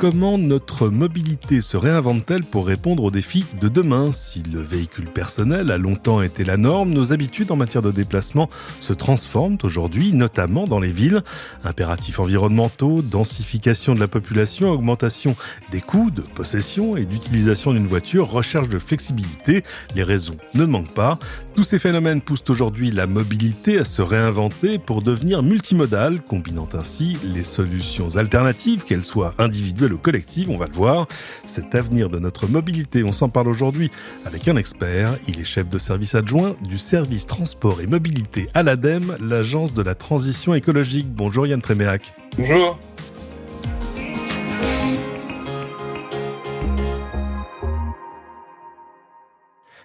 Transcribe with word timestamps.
Comment 0.00 0.38
notre 0.38 0.88
mobilité 0.88 1.60
se 1.60 1.76
réinvente-t-elle 1.76 2.44
pour 2.44 2.66
répondre 2.66 3.04
aux 3.04 3.10
défis 3.10 3.44
de 3.60 3.68
demain? 3.68 4.12
Si 4.12 4.42
le 4.42 4.62
véhicule 4.62 5.04
personnel 5.04 5.70
a 5.70 5.76
longtemps 5.76 6.22
été 6.22 6.42
la 6.42 6.56
norme, 6.56 6.88
nos 6.88 7.12
habitudes 7.12 7.50
en 7.50 7.56
matière 7.56 7.82
de 7.82 7.90
déplacement 7.90 8.48
se 8.80 8.94
transforment 8.94 9.58
aujourd'hui, 9.62 10.14
notamment 10.14 10.66
dans 10.66 10.80
les 10.80 10.90
villes. 10.90 11.22
Impératifs 11.64 12.18
environnementaux, 12.18 13.02
densification 13.02 13.94
de 13.94 14.00
la 14.00 14.08
population, 14.08 14.70
augmentation 14.70 15.36
des 15.70 15.82
coûts 15.82 16.10
de 16.10 16.22
possession 16.22 16.96
et 16.96 17.04
d'utilisation 17.04 17.74
d'une 17.74 17.86
voiture, 17.86 18.30
recherche 18.30 18.70
de 18.70 18.78
flexibilité, 18.78 19.64
les 19.94 20.02
raisons 20.02 20.38
ne 20.54 20.64
manquent 20.64 20.94
pas. 20.94 21.18
Tous 21.54 21.64
ces 21.64 21.78
phénomènes 21.78 22.22
poussent 22.22 22.48
aujourd'hui 22.48 22.90
la 22.90 23.06
mobilité 23.06 23.76
à 23.76 23.84
se 23.84 24.00
réinventer 24.00 24.78
pour 24.78 25.02
devenir 25.02 25.42
multimodale, 25.42 26.22
combinant 26.22 26.70
ainsi 26.72 27.18
les 27.22 27.44
solutions 27.44 28.16
alternatives, 28.16 28.84
qu'elles 28.84 29.04
soient 29.04 29.34
individuelles 29.36 29.89
le 29.90 29.98
collectif, 29.98 30.48
on 30.48 30.56
va 30.56 30.66
le 30.66 30.72
voir. 30.72 31.06
Cet 31.46 31.74
avenir 31.74 32.08
de 32.08 32.18
notre 32.18 32.46
mobilité, 32.46 33.04
on 33.04 33.12
s'en 33.12 33.28
parle 33.28 33.48
aujourd'hui 33.48 33.90
avec 34.24 34.48
un 34.48 34.56
expert. 34.56 35.14
Il 35.28 35.38
est 35.38 35.44
chef 35.44 35.68
de 35.68 35.78
service 35.78 36.14
adjoint 36.14 36.56
du 36.62 36.78
service 36.78 37.26
transport 37.26 37.80
et 37.82 37.86
mobilité 37.86 38.48
à 38.54 38.62
l'ADEME, 38.62 39.16
l'agence 39.20 39.74
de 39.74 39.82
la 39.82 39.94
transition 39.94 40.54
écologique. 40.54 41.08
Bonjour 41.10 41.46
Yann 41.46 41.60
Tréméac. 41.60 42.14
Bonjour. 42.38 42.78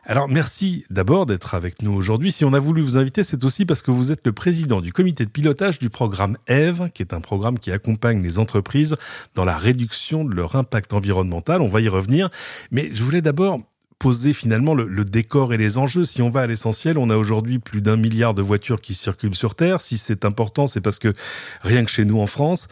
Alors 0.07 0.27
merci 0.27 0.85
d'abord 0.91 1.25
d'être 1.25 1.55
avec 1.55 1.81
nous 1.81 1.91
aujourd'hui. 1.91 2.31
Si 2.31 2.45
on 2.45 2.53
a 2.53 2.59
voulu 2.59 2.83
vous 2.83 2.95
inviter, 2.95 3.23
c'est 3.23 3.43
aussi 3.43 3.65
parce 3.65 3.81
que 3.81 3.89
vous 3.89 4.11
êtes 4.11 4.23
le 4.23 4.33
président 4.33 4.79
du 4.79 4.93
comité 4.93 5.25
de 5.25 5.31
pilotage 5.31 5.79
du 5.79 5.89
programme 5.89 6.37
EVE, 6.47 6.91
qui 6.93 7.01
est 7.01 7.11
un 7.11 7.21
programme 7.21 7.57
qui 7.57 7.71
accompagne 7.71 8.21
les 8.21 8.37
entreprises 8.37 8.97
dans 9.33 9.45
la 9.45 9.57
réduction 9.57 10.23
de 10.23 10.35
leur 10.35 10.55
impact 10.55 10.93
environnemental. 10.93 11.59
On 11.59 11.67
va 11.67 11.81
y 11.81 11.87
revenir. 11.87 12.29
Mais 12.69 12.91
je 12.93 13.01
voulais 13.01 13.23
d'abord 13.23 13.61
poser 13.99 14.33
finalement 14.33 14.73
le, 14.73 15.05
décor 15.05 15.53
et 15.53 15.57
les 15.57 15.77
enjeux. 15.77 16.05
Si 16.05 16.21
on 16.21 16.29
va 16.29 16.41
à 16.41 16.47
l'essentiel, 16.47 16.97
on 16.97 17.09
a 17.09 17.17
aujourd'hui 17.17 17.59
plus 17.59 17.81
d'un 17.81 17.97
milliard 17.97 18.33
de 18.33 18.41
voitures 18.41 18.81
qui 18.81 18.93
circulent 18.93 19.35
sur 19.35 19.55
Terre. 19.55 19.81
Si 19.81 19.97
c'est 19.97 20.25
important, 20.25 20.67
c'est 20.67 20.81
parce 20.81 20.99
que 20.99 21.13
rien 21.61 21.83
que 21.83 21.91
chez 21.91 22.05
nous 22.05 22.19
en 22.19 22.27
France, 22.27 22.67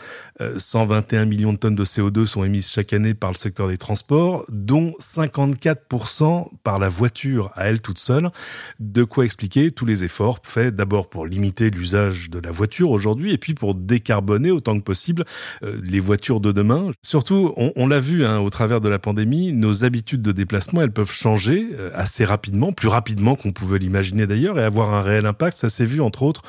121 0.58 1.22
euh, 1.22 1.26
millions 1.26 1.54
de 1.54 1.58
tonnes 1.58 1.76
de 1.76 1.86
CO2 1.86 2.26
sont 2.26 2.44
émises 2.44 2.70
chaque 2.70 2.94
année 2.94 3.14
par 3.14 3.32
le 3.32 3.38
secteur 3.38 3.68
des 3.68 3.78
transports, 3.78 4.46
dont 4.50 4.94
54% 5.00 6.48
par 6.64 6.80
la 6.80 6.90
voiture 6.90 7.52
à 7.56 7.66
elle 7.66 7.82
toute 7.82 8.00
seule. 8.00 8.30
De 8.80 9.04
quoi 9.04 9.26
expliquer 9.26 9.72
tous 9.72 9.86
les 9.86 10.04
efforts 10.04 10.40
faits 10.44 10.76
d'abord 10.76 11.10
pour 11.10 11.26
limiter 11.26 11.70
l'usage 11.70 12.30
de 12.30 12.40
la 12.40 12.52
voiture 12.52 12.92
aujourd'hui 12.92 13.34
et 13.34 13.38
puis 13.38 13.54
pour 13.54 13.76
décarboner 13.76 14.52
autant 14.52 14.78
que 14.78 14.84
possible 14.84 15.26
euh, 15.64 15.80
les 15.84 16.00
voitures 16.00 16.40
de 16.40 16.52
demain. 16.52 16.92
Surtout, 17.04 17.54
on, 17.58 17.88
l'a 17.88 18.00
vu 18.00 18.26
hein, 18.26 18.40
au 18.40 18.50
travers 18.50 18.82
de 18.82 18.90
la 18.90 19.00
pandémie, 19.00 19.52
nos 19.52 19.84
habitudes 19.84 20.22
de 20.22 20.32
déplacement, 20.32 20.82
elles 20.82 20.92
peuvent 20.92 21.12
changer 21.12 21.23
euh, 21.26 21.90
assez 21.96 22.26
rapidement, 22.26 22.72
plus 22.72 22.88
rapidement 22.88 23.36
qu'on 23.36 23.52
pouvait 23.52 23.80
l'imaginer 23.80 24.28
d'ailleurs, 24.28 24.60
et 24.60 24.64
avoir 24.64 24.94
un 24.94 25.02
réel 25.02 25.26
impact. 25.26 25.58
Ça 25.58 25.70
s'est 25.70 25.86
vu 25.86 26.02
entre 26.02 26.24
autres 26.24 26.42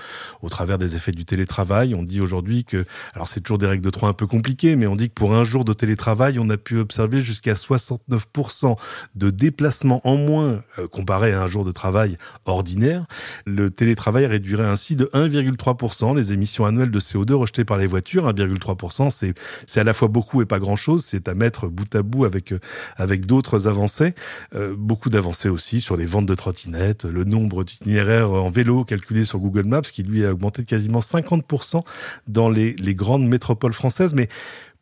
au 0.43 0.49
travers 0.49 0.79
des 0.79 0.97
effets 0.97 1.13
du 1.13 1.25
télétravail. 1.25 1.95
On 1.95 2.03
dit 2.03 2.21
aujourd'hui 2.21 2.65
que, 2.65 2.85
alors 3.15 3.29
c'est 3.29 3.41
toujours 3.41 3.59
des 3.59 3.67
règles 3.67 3.85
de 3.85 3.91
trois 3.91 4.09
un 4.09 4.13
peu 4.13 4.27
compliquées, 4.27 4.77
mais 4.77 4.87
on 4.87 4.97
dit 4.97 5.09
que 5.09 5.15
pour 5.15 5.35
un 5.35 5.45
jour 5.45 5.65
de 5.65 5.73
télétravail, 5.73 6.39
on 6.39 6.51
a 6.51 6.57
pu 6.57 6.79
observer 6.79 7.21
jusqu'à 7.21 7.55
69% 7.55 8.77
de 9.15 9.31
déplacements 9.31 10.01
en 10.05 10.17
moins 10.17 10.63
euh, 10.79 10.89
comparé 10.89 11.33
à 11.33 11.43
un 11.43 11.47
jour 11.47 11.65
de 11.65 11.73
travail 11.73 12.17
ordinaire. 12.45 13.05
Le 13.47 13.71
télétravail 13.71 14.27
réduirait 14.27 14.67
ainsi 14.67 14.97
de 14.97 15.07
1,3% 15.15 16.17
les 16.17 16.33
émissions 16.33 16.67
annuelles 16.67 16.91
de 16.91 17.01
CO2 17.01 17.33
rejetées 17.35 17.65
par 17.65 17.79
les 17.79 17.87
voitures. 17.87 18.29
1,3%, 18.33 19.11
c'est 19.11 19.35
c'est 19.67 19.81
à 19.81 19.85
la 19.85 19.93
fois 19.93 20.09
beaucoup 20.09 20.43
et 20.43 20.47
pas 20.47 20.59
grand 20.59 20.77
chose. 20.77 21.05
C'est 21.05 21.29
à 21.29 21.35
mettre 21.35 21.69
bout 21.69 21.93
à 21.95 22.03
bout 22.03 22.25
avec 22.25 22.53
euh, 22.53 22.59
avec 22.97 23.27
d'autres 23.27 23.69
avancées. 23.69 24.15
Euh, 24.55 24.75
beaucoup 24.77 25.11
d'avancées 25.11 25.49
aussi 25.49 25.81
sur 25.81 25.97
les 25.97 26.05
ventes 26.05 26.27
de 26.27 26.35
trottinettes, 26.35 27.05
le 27.05 27.25
nombre 27.25 27.65
d'itinéraires 27.65 28.31
en 28.31 28.51
vélo 28.51 28.85
calculé 28.85 29.25
sur 29.25 29.41
Google 29.41 29.65
Maps 29.65 29.81
qui 29.81 30.05
lui 30.05 30.25
a 30.25 30.33
augmenté 30.33 30.63
de 30.63 30.67
quasiment 30.67 31.01
50% 31.01 31.85
dans 32.29 32.49
les, 32.49 32.75
grandes 32.95 33.27
métropoles 33.27 33.73
françaises. 33.73 34.15
Mais 34.15 34.29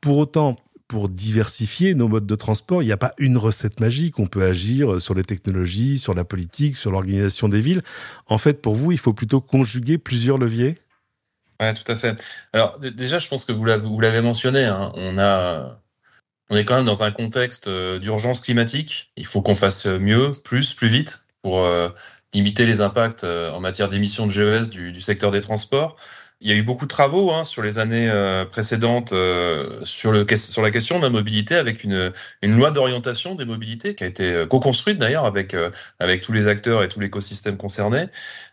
pour 0.02 0.18
autant, 0.18 0.56
pour 0.88 1.08
diversifier 1.08 1.94
nos 1.94 2.06
modes 2.06 2.26
de 2.26 2.34
transport, 2.34 2.82
il 2.82 2.86
n'y 2.86 2.92
a 2.92 2.98
pas 2.98 3.12
une 3.16 3.38
recette 3.38 3.80
magique. 3.80 4.18
On 4.18 4.26
peut 4.26 4.44
agir 4.44 5.00
sur 5.00 5.14
les 5.14 5.24
technologies, 5.24 5.98
sur 5.98 6.12
la 6.12 6.24
politique, 6.24 6.76
sur 6.76 6.90
l'organisation 6.90 7.48
des 7.48 7.60
villes. 7.62 7.82
En 8.26 8.36
fait, 8.36 8.60
pour 8.60 8.74
vous, 8.74 8.92
il 8.92 8.98
faut 8.98 9.14
plutôt 9.14 9.40
conjuguer 9.40 9.96
plusieurs 9.96 10.36
leviers. 10.36 10.76
Oui, 11.62 11.72
tout 11.72 11.90
à 11.90 11.96
fait. 11.96 12.22
Alors 12.52 12.78
déjà, 12.78 13.18
je 13.20 13.28
pense 13.28 13.46
que 13.46 13.52
vous 13.52 13.64
l'avez 13.64 14.20
mentionné. 14.20 14.64
Hein. 14.64 14.92
on 14.96 15.18
a 15.18 15.82
on 16.50 16.56
est 16.56 16.64
quand 16.64 16.76
même 16.76 16.84
dans 16.84 17.02
un 17.02 17.10
contexte 17.10 17.68
euh, 17.68 17.98
d'urgence 17.98 18.40
climatique. 18.40 19.10
Il 19.16 19.26
faut 19.26 19.42
qu'on 19.42 19.54
fasse 19.54 19.86
mieux, 19.86 20.32
plus, 20.44 20.74
plus 20.74 20.88
vite 20.88 21.24
pour 21.42 21.64
euh, 21.64 21.88
limiter 22.34 22.66
les 22.66 22.80
impacts 22.80 23.24
euh, 23.24 23.50
en 23.52 23.60
matière 23.60 23.88
d'émissions 23.88 24.26
de 24.26 24.32
GES 24.32 24.68
du, 24.68 25.00
secteur 25.00 25.30
des 25.30 25.40
transports. 25.40 25.96
Il 26.40 26.50
y 26.50 26.52
a 26.52 26.56
eu 26.56 26.62
beaucoup 26.62 26.86
de 26.86 26.90
travaux 26.90 27.32
hein, 27.32 27.44
sur 27.44 27.62
les 27.62 27.78
années 27.78 28.10
précédentes 28.50 29.14
sur, 29.84 30.10
le, 30.10 30.26
sur 30.36 30.60
la 30.60 30.72
question 30.72 30.98
de 30.98 31.04
la 31.04 31.08
mobilité 31.08 31.54
avec 31.54 31.84
une, 31.84 32.12
une 32.42 32.56
loi 32.56 32.72
d'orientation 32.72 33.36
des 33.36 33.44
mobilités 33.44 33.94
qui 33.94 34.02
a 34.02 34.08
été 34.08 34.44
co-construite 34.50 34.98
d'ailleurs 34.98 35.24
avec, 35.24 35.54
avec 36.00 36.20
tous 36.20 36.32
les 36.32 36.48
acteurs 36.48 36.82
et 36.82 36.88
tout 36.88 36.98
l'écosystème 36.98 37.56
concerné. 37.56 38.06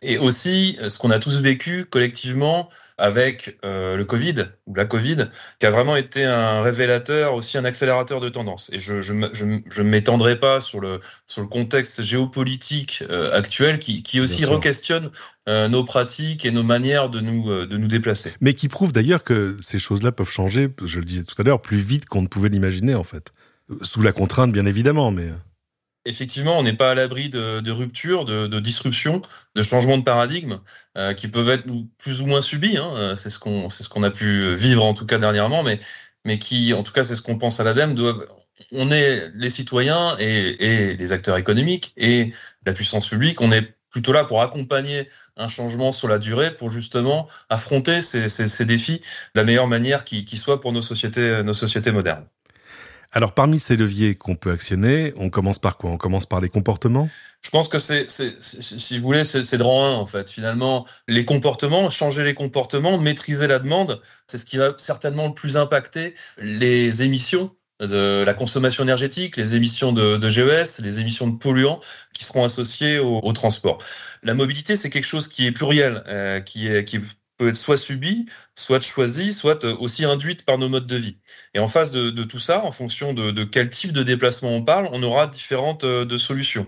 Et 0.04 0.20
aussi 0.20 0.78
ce 0.88 1.00
qu'on 1.00 1.10
a 1.10 1.18
tous 1.18 1.40
vécu 1.40 1.86
collectivement 1.86 2.70
avec 3.00 3.58
euh, 3.66 3.96
le 3.96 4.06
Covid, 4.06 4.46
ou 4.68 4.76
la 4.76 4.86
Covid, 4.86 5.28
qui 5.60 5.66
a 5.66 5.72
vraiment 5.72 5.96
été 5.96 6.24
un 6.24 6.62
révélateur, 6.62 7.34
aussi 7.34 7.58
un 7.58 7.66
accélérateur 7.66 8.20
de 8.20 8.30
tendance. 8.30 8.70
Et 8.74 8.80
je 8.80 9.14
ne 9.14 9.84
m'étendrai 9.84 10.40
pas 10.40 10.62
sur 10.62 10.80
le, 10.80 11.00
sur 11.26 11.42
le 11.42 11.48
contexte 11.48 12.04
géopolitique 12.04 13.04
euh, 13.10 13.36
actuel 13.36 13.80
qui, 13.80 14.04
qui 14.04 14.20
aussi 14.20 14.46
re-questionne 14.46 15.10
euh, 15.48 15.68
nos 15.68 15.84
pratiques 15.84 16.46
et 16.46 16.52
nos 16.52 16.64
manières 16.64 17.10
de 17.10 17.22
nous, 17.22 17.66
de 17.66 17.78
nous 17.78 17.88
déplacer. 17.88 18.34
Mais 18.42 18.54
qui 18.54 18.68
prouve 18.68 18.94
d'ailleurs 18.94 19.24
que 19.24 19.58
ces 19.62 19.80
choses-là 19.80 20.12
peuvent 20.12 20.30
changer, 20.30 20.70
je 20.84 21.00
le 21.00 21.06
disais 21.06 21.24
tout 21.24 21.36
à 21.40 21.44
l'heure, 21.44 21.62
plus 21.62 21.78
vite 21.78 22.06
qu'on 22.06 22.22
ne 22.22 22.28
pouvait 22.28 22.50
l'imaginer 22.50 22.96
en 22.96 23.04
fait. 23.04 23.32
Sous 23.82 24.02
la 24.02 24.12
contrainte, 24.12 24.52
bien 24.52 24.66
évidemment, 24.66 25.12
mais 25.12 25.30
effectivement, 26.06 26.58
on 26.58 26.64
n'est 26.64 26.74
pas 26.74 26.92
à 26.92 26.96
l'abri 26.96 27.30
de, 27.30 27.72
ruptures, 27.72 28.26
de, 28.26 28.60
disruptions, 28.60 29.22
de 29.56 29.62
changements 29.64 29.98
de 29.98 30.04
paradigme 30.04 30.60
euh, 30.98 31.14
qui 31.14 31.28
peuvent 31.28 31.50
être 31.50 31.66
plus 31.98 32.22
ou 32.22 32.26
moins 32.26 32.42
subis. 32.42 32.78
Hein. 32.78 32.94
Euh, 32.96 33.16
c'est 33.16 33.30
ce 33.30 33.40
qu'on 33.40 33.70
ce 33.70 33.88
qu'on 33.90 34.04
a 34.04 34.12
pu 34.12 34.56
vivre 34.56 34.84
en 34.84 34.94
tout 34.94 35.06
cas 35.06 35.18
dernièrement, 35.18 35.64
mais 35.64 35.80
mais 36.26 36.38
qui, 36.38 36.74
en 36.74 36.84
tout 36.84 36.92
cas, 36.92 37.04
c'est 37.04 37.16
ce 37.16 37.22
qu'on 37.22 37.38
pense 37.38 37.60
à 37.60 37.64
l'ADEME, 37.64 37.96
doivent 37.96 38.28
on 38.72 38.92
est 38.92 39.30
les 39.36 39.50
citoyens 39.50 40.18
et, 40.20 40.96
les 40.96 41.12
acteurs 41.12 41.38
économiques 41.38 41.94
et 41.98 42.32
la 42.66 42.74
puissance 42.74 43.08
publique, 43.08 43.42
on 43.42 43.52
est 43.52 43.74
plutôt 43.90 44.12
là 44.12 44.26
pour 44.26 44.42
accompagner 44.42 45.10
un 45.38 45.48
changement 45.48 45.92
sur 45.92 46.08
la 46.08 46.20
durée, 46.20 46.54
pour 46.54 46.70
justement 46.70 47.28
affronter 47.50 48.02
ces, 48.02 48.66
défis 48.66 49.00
de 49.00 49.40
la 49.40 49.44
meilleure 49.46 49.68
manière 49.68 50.04
qui, 50.04 50.26
qui 50.26 50.38
soit 50.38 50.60
pour 50.62 50.74
nos 50.74 50.82
sociétés, 50.82 51.42
nos 51.44 51.54
sociétés 51.54 51.92
modernes. 51.92 52.26
Alors, 53.12 53.34
parmi 53.34 53.60
ces 53.60 53.76
leviers 53.76 54.16
qu'on 54.16 54.36
peut 54.36 54.52
actionner, 54.52 55.14
on 55.18 55.30
commence 55.30 55.58
par 55.58 55.78
quoi? 55.78 55.90
On 55.90 55.98
commence 55.98 56.28
par 56.28 56.42
les 56.42 56.50
comportements? 56.50 57.10
Je 57.42 57.50
pense 57.50 57.70
que 57.70 57.80
c'est, 57.80 58.08
si 58.10 59.00
vous 59.00 59.06
voulez, 59.06 59.24
c'est 59.24 59.58
de 59.58 59.64
rang 59.64 59.86
1 59.86 59.94
en 59.94 60.06
fait. 60.06 60.30
Finalement, 60.30 60.86
les 61.08 61.24
comportements, 61.24 61.90
changer 61.90 62.24
les 62.24 62.34
comportements, 62.34 62.98
maîtriser 62.98 63.48
la 63.48 63.60
demande, 63.60 64.02
c'est 64.28 64.38
ce 64.38 64.46
qui 64.46 64.58
va 64.58 64.74
certainement 64.78 65.28
le 65.28 65.34
plus 65.34 65.56
impacter 65.56 66.16
les 66.38 67.02
émissions 67.02 67.56
de 67.80 68.24
la 68.26 68.34
consommation 68.34 68.84
énergétique, 68.84 69.38
les 69.38 69.56
émissions 69.56 69.94
de, 69.94 70.30
GES, 70.30 70.82
les 70.84 71.00
émissions 71.00 71.28
de 71.28 71.38
polluants 71.38 71.80
qui 72.14 72.26
seront 72.26 72.44
associées 72.44 73.00
au, 73.00 73.32
transport. 73.32 73.78
La 74.22 74.34
mobilité, 74.34 74.76
c'est 74.76 74.90
quelque 74.90 75.08
chose 75.08 75.30
qui 75.30 75.48
est 75.48 75.54
pluriel, 75.54 76.04
euh, 76.08 76.42
qui, 76.42 76.68
est, 76.68 76.84
peut 77.40 77.48
être 77.48 77.58
soit 77.58 77.78
subie, 77.78 78.28
soit 78.54 78.82
choisie, 78.82 79.34
soit 79.34 79.64
euh, 79.64 79.76
aussi 79.80 80.06
induite 80.06 80.46
par 80.46 80.60
nos 80.60 80.70
modes 80.70 80.86
de 80.86 80.98
vie. 80.98 81.18
Et 81.56 81.60
en 81.60 81.68
face 81.68 81.92
de, 81.92 82.24
tout 82.24 82.40
ça, 82.40 82.64
en 82.64 82.72
fonction 82.72 83.14
de, 83.14 83.44
quel 83.46 83.70
type 83.72 83.94
de 83.94 84.04
déplacement 84.04 84.52
on 84.52 84.64
parle, 84.64 84.90
on 84.92 85.02
aura 85.02 85.26
différentes 85.26 85.86
euh, 85.86 86.06
de 86.06 86.18
solutions. 86.18 86.68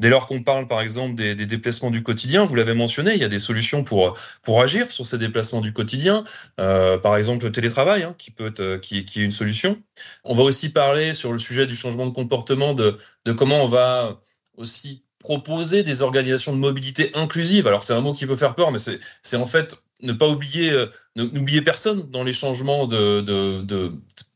Dès 0.00 0.10
lors 0.10 0.26
qu'on 0.26 0.42
parle 0.42 0.68
par 0.68 0.80
exemple 0.80 1.14
des, 1.14 1.34
déplacements 1.34 1.90
du 1.90 2.02
quotidien, 2.02 2.44
vous 2.44 2.54
l'avez 2.54 2.74
mentionné, 2.74 3.14
il 3.14 3.20
y 3.20 3.24
a 3.24 3.28
des 3.28 3.40
solutions 3.40 3.82
pour, 3.82 4.16
pour 4.42 4.60
agir 4.60 4.92
sur 4.92 5.06
ces 5.06 5.18
déplacements 5.18 5.60
du 5.60 5.72
quotidien. 5.72 6.24
Euh, 6.60 6.98
par 6.98 7.16
exemple 7.16 7.44
le 7.44 7.52
télétravail, 7.52 8.02
hein, 8.02 8.14
qui 8.18 8.30
peut 8.30 8.78
qui, 8.80 8.98
est 8.98 9.16
une 9.16 9.32
solution. 9.32 9.82
On 10.24 10.34
va 10.34 10.42
aussi 10.42 10.68
parler 10.68 11.14
sur 11.14 11.32
le 11.32 11.38
sujet 11.38 11.66
du 11.66 11.74
changement 11.74 12.06
de 12.06 12.12
comportement, 12.12 12.74
de, 12.74 12.98
de 13.24 13.32
comment 13.32 13.64
on 13.64 13.68
va 13.68 14.20
aussi 14.56 15.04
proposer 15.28 15.82
des 15.82 16.00
organisations 16.00 16.54
de 16.54 16.58
mobilité 16.58 17.10
inclusive. 17.12 17.66
Alors 17.66 17.82
c'est 17.82 17.92
un 17.92 18.00
mot 18.00 18.14
qui 18.14 18.24
peut 18.24 18.34
faire 18.34 18.54
peur, 18.54 18.72
mais 18.72 18.78
c'est 18.78 19.36
en 19.36 19.44
fait 19.44 19.76
ne 20.00 20.14
pas 20.14 20.26
oublier, 20.26 20.70
euh, 20.70 20.86
n'oublier 21.16 21.60
personne 21.60 22.10
dans 22.10 22.24
les 22.24 22.32
changements 22.32 22.86
de, 22.86 23.20
de, 23.20 23.60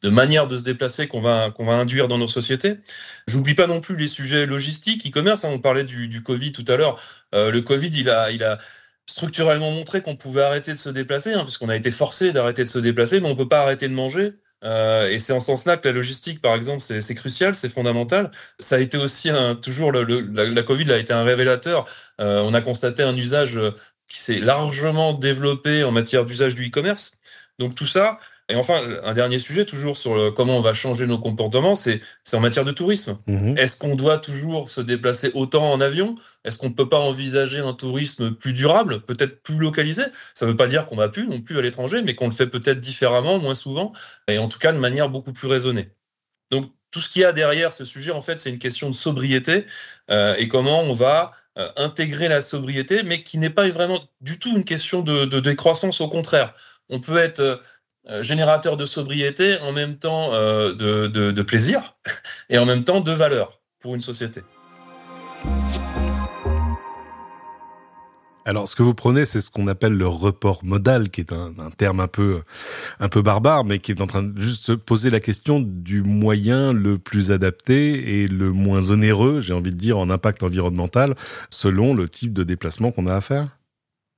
de, 0.03 0.11
manière 0.11 0.47
de 0.47 0.55
se 0.55 0.65
déplacer 0.65 1.09
qu'on 1.09 1.23
va, 1.23 1.51
qu'on 1.51 1.65
va 1.65 1.73
induire 1.73 2.09
dans 2.09 2.19
nos 2.19 2.27
sociétés. 2.27 2.77
J'oublie 3.27 3.55
pas 3.55 3.67
non 3.67 3.81
plus 3.81 3.97
les 3.97 4.07
sujets 4.07 4.45
logistiques, 4.45 5.07
e-commerce. 5.07 5.47
Hein, 5.47 5.51
on 5.55 5.61
parlait 5.61 5.85
du, 5.85 6.09
du, 6.09 6.23
Covid 6.23 6.53
tout 6.53 6.65
à 6.69 6.77
l'heure. 6.77 7.01
Euh, 7.35 7.51
le 7.51 7.63
Covid, 7.63 7.91
il 7.99 8.11
a, 8.11 8.31
il 8.31 8.45
a 8.45 8.59
structurellement 9.07 9.71
montré 9.71 10.03
qu'on 10.03 10.17
pouvait 10.17 10.43
arrêter 10.43 10.73
de 10.73 10.79
se 10.79 10.91
déplacer, 10.91 11.33
hein, 11.33 11.45
puisqu'on 11.45 11.71
a 11.71 11.77
été 11.77 11.91
forcé 11.91 12.33
d'arrêter 12.33 12.65
de 12.65 12.69
se 12.69 12.81
déplacer, 12.81 13.21
mais 13.21 13.29
on 13.29 13.37
peut 13.37 13.49
pas 13.49 13.63
arrêter 13.63 13.89
de 13.89 13.95
manger. 13.95 14.35
Euh, 14.65 15.09
et 15.09 15.19
c'est 15.19 15.33
en 15.33 15.41
ce 15.41 15.47
sens-là 15.47 15.77
que 15.77 15.89
la 15.89 15.95
logistique, 15.95 16.41
par 16.41 16.55
exemple, 16.55 16.81
c'est 16.81 17.15
crucial, 17.15 17.55
c'est 17.55 17.69
fondamental. 17.69 18.31
Ça 18.59 18.77
a 18.77 18.79
été 18.79 18.97
aussi 18.97 19.31
un, 19.31 19.55
toujours 19.55 19.93
le, 19.93 20.05
la, 20.05 20.45
la, 20.45 20.63
Covid 20.63 20.91
a 20.93 20.99
été 20.99 21.13
un 21.13 21.25
révélateur. 21.25 21.89
Euh, 22.21 22.41
on 22.43 22.55
a 22.55 22.61
constaté 22.61 23.03
un 23.03 23.17
usage 23.17 23.59
qui 24.09 24.19
s'est 24.21 24.39
largement 24.39 25.15
développé 25.15 25.85
en 25.85 25.91
matière 25.91 26.25
d'usage 26.25 26.55
du 26.55 26.69
e-commerce. 26.69 27.19
Donc 27.59 27.75
tout 27.75 27.87
ça, 27.87 28.19
et 28.53 28.55
enfin, 28.55 28.83
un 29.03 29.15
dernier 29.15 29.39
sujet, 29.39 29.65
toujours 29.65 29.97
sur 29.97 30.15
le, 30.15 30.31
comment 30.31 30.59
on 30.59 30.61
va 30.61 30.75
changer 30.75 31.07
nos 31.07 31.19
comportements, 31.19 31.75
c'est 31.75 32.03
en 32.35 32.41
matière 32.41 32.67
de 32.67 32.73
tourisme. 32.73 33.19
Mhm. 33.27 33.57
Est-ce 33.57 33.79
qu'on 33.79 33.97
doit 33.97 34.19
toujours 34.19 34.69
se 34.69 34.83
déplacer 34.83 35.31
autant 35.33 35.73
en 35.73 35.81
avion? 35.81 36.17
Est-ce 36.45 36.59
qu'on 36.59 36.69
ne 36.69 36.75
peut 36.75 36.89
pas 36.89 36.99
envisager 36.99 37.61
un 37.61 37.73
tourisme 37.73 38.33
plus 38.33 38.53
durable, 38.53 39.01
peut-être 39.01 39.43
plus 39.43 39.57
localisé? 39.57 40.03
Ça 40.35 40.45
ne 40.45 40.51
veut 40.51 40.57
pas 40.57 40.67
dire 40.67 40.87
qu'on 40.87 40.97
va 40.97 41.09
plus 41.09 41.27
non 41.27 41.41
plus 41.41 41.57
à 41.59 41.63
l'étranger, 41.63 42.03
mais 42.03 42.15
qu'on 42.15 42.27
le 42.27 42.33
fait 42.33 42.47
peut-être 42.47 42.79
différemment, 42.79 43.39
moins 43.39 43.55
souvent, 43.55 43.95
et 44.29 44.37
en 44.37 44.49
tout 44.49 44.59
cas 44.59 44.73
de 44.73 44.79
manière 44.79 45.09
beaucoup 45.09 45.33
plus 45.33 45.49
raisonnée. 45.49 45.89
Donc 46.51 46.71
tout 46.91 47.01
ce 47.01 47.09
qu'il 47.09 47.23
y 47.23 47.25
a 47.25 47.33
derrière 47.33 47.73
ce 47.73 47.87
sujet, 47.87 48.11
en 48.11 48.21
fait, 48.21 48.39
c'est 48.39 48.51
une 48.51 48.59
question 48.59 48.91
de 48.91 48.95
sobriété 48.95 49.65
euh, 50.11 50.35
et 50.37 50.47
comment 50.47 50.83
on 50.83 50.93
va 50.93 51.33
euh, 51.59 51.71
intégrer 51.77 52.29
la 52.29 52.43
sobriété, 52.43 53.03
mais 53.03 53.23
qui 53.23 53.39
n'est 53.39 53.49
pas 53.49 53.67
vraiment 53.71 54.01
du 54.21 54.39
tout 54.39 54.55
une 54.55 54.65
question 54.65 55.01
de, 55.01 55.25
de, 55.25 55.41
décroissance. 55.41 56.03
Au 56.03 56.09
contraire, 56.09 56.53
on 56.91 57.01
peut 57.01 57.17
être 57.17 57.41
euh, 57.41 57.57
générateur 58.21 58.77
de 58.77 58.87
sobriété 58.87 59.59
en 59.61 59.73
même 59.73 59.97
temps 59.97 60.33
de, 60.33 61.07
de 61.07 61.43
plaisir 61.43 61.97
et 62.51 62.59
en 62.59 62.67
même 62.67 62.85
temps 62.85 63.01
de 63.01 63.13
valeur 63.13 63.61
pour 63.81 63.95
une 63.95 64.01
société. 64.01 64.43
Alors, 68.45 68.69
ce 68.69 68.75
que 68.75 68.83
vous 68.83 68.95
prenez, 68.95 69.25
c'est 69.25 69.41
ce 69.41 69.51
qu'on 69.51 69.69
appelle 69.69 69.93
le 69.93 70.09
report 70.09 70.65
modal, 70.65 71.11
qui 71.11 71.21
est 71.21 71.33
un, 71.33 71.53
un, 71.59 71.71
terme 71.71 72.01
un 72.01 72.09
peu, 72.09 72.43
un 72.99 73.09
peu 73.09 73.23
barbare, 73.23 73.65
mais 73.65 73.79
qui 73.79 73.93
est 73.93 74.01
en 74.01 74.07
train 74.07 74.25
de 74.25 74.39
juste 74.39 74.75
poser 74.75 75.11
la 75.11 75.21
question 75.21 75.61
du 75.61 76.03
moyen 76.03 76.73
le 76.73 76.99
plus 76.99 77.31
adapté 77.31 78.23
et 78.23 78.29
le 78.29 78.51
moins 78.51 78.91
onéreux, 78.91 79.41
j'ai 79.41 79.55
envie 79.55 79.71
de 79.71 79.77
dire, 79.77 79.97
en 79.97 80.11
impact 80.11 80.43
environnemental, 80.43 81.15
selon 81.51 81.95
le 81.95 82.09
type 82.09 82.33
de 82.33 82.43
déplacement 82.43 82.91
qu'on 82.91 83.07
a 83.07 83.15
à 83.15 83.21
faire. 83.21 83.59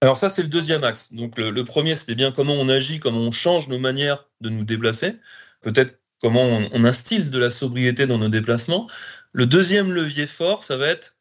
Alors 0.04 0.18
ça, 0.18 0.28
c'est 0.28 0.42
le 0.42 0.48
deuxième 0.48 0.84
axe. 0.84 1.14
Donc 1.14 1.38
le, 1.38 1.64
premier, 1.64 1.94
c'était 1.94 2.14
bien 2.14 2.30
comment 2.30 2.52
on 2.52 2.68
agit, 2.68 3.00
comment 3.00 3.20
on 3.20 3.30
change 3.30 3.68
nos 3.68 3.78
manières 3.78 4.28
de 4.42 4.50
nous 4.50 4.62
déplacer. 4.62 5.18
Peut-être 5.62 5.98
comment 6.20 6.42
on, 6.42 6.84
instille 6.84 7.24
de 7.24 7.38
la 7.38 7.48
sobriété 7.48 8.06
dans 8.06 8.18
nos 8.18 8.28
déplacements. 8.28 8.86
Le 9.32 9.46
deuxième 9.46 9.90
levier 9.90 10.26
fort, 10.26 10.62
ça 10.62 10.76
va 10.76 10.88
être 10.88 11.16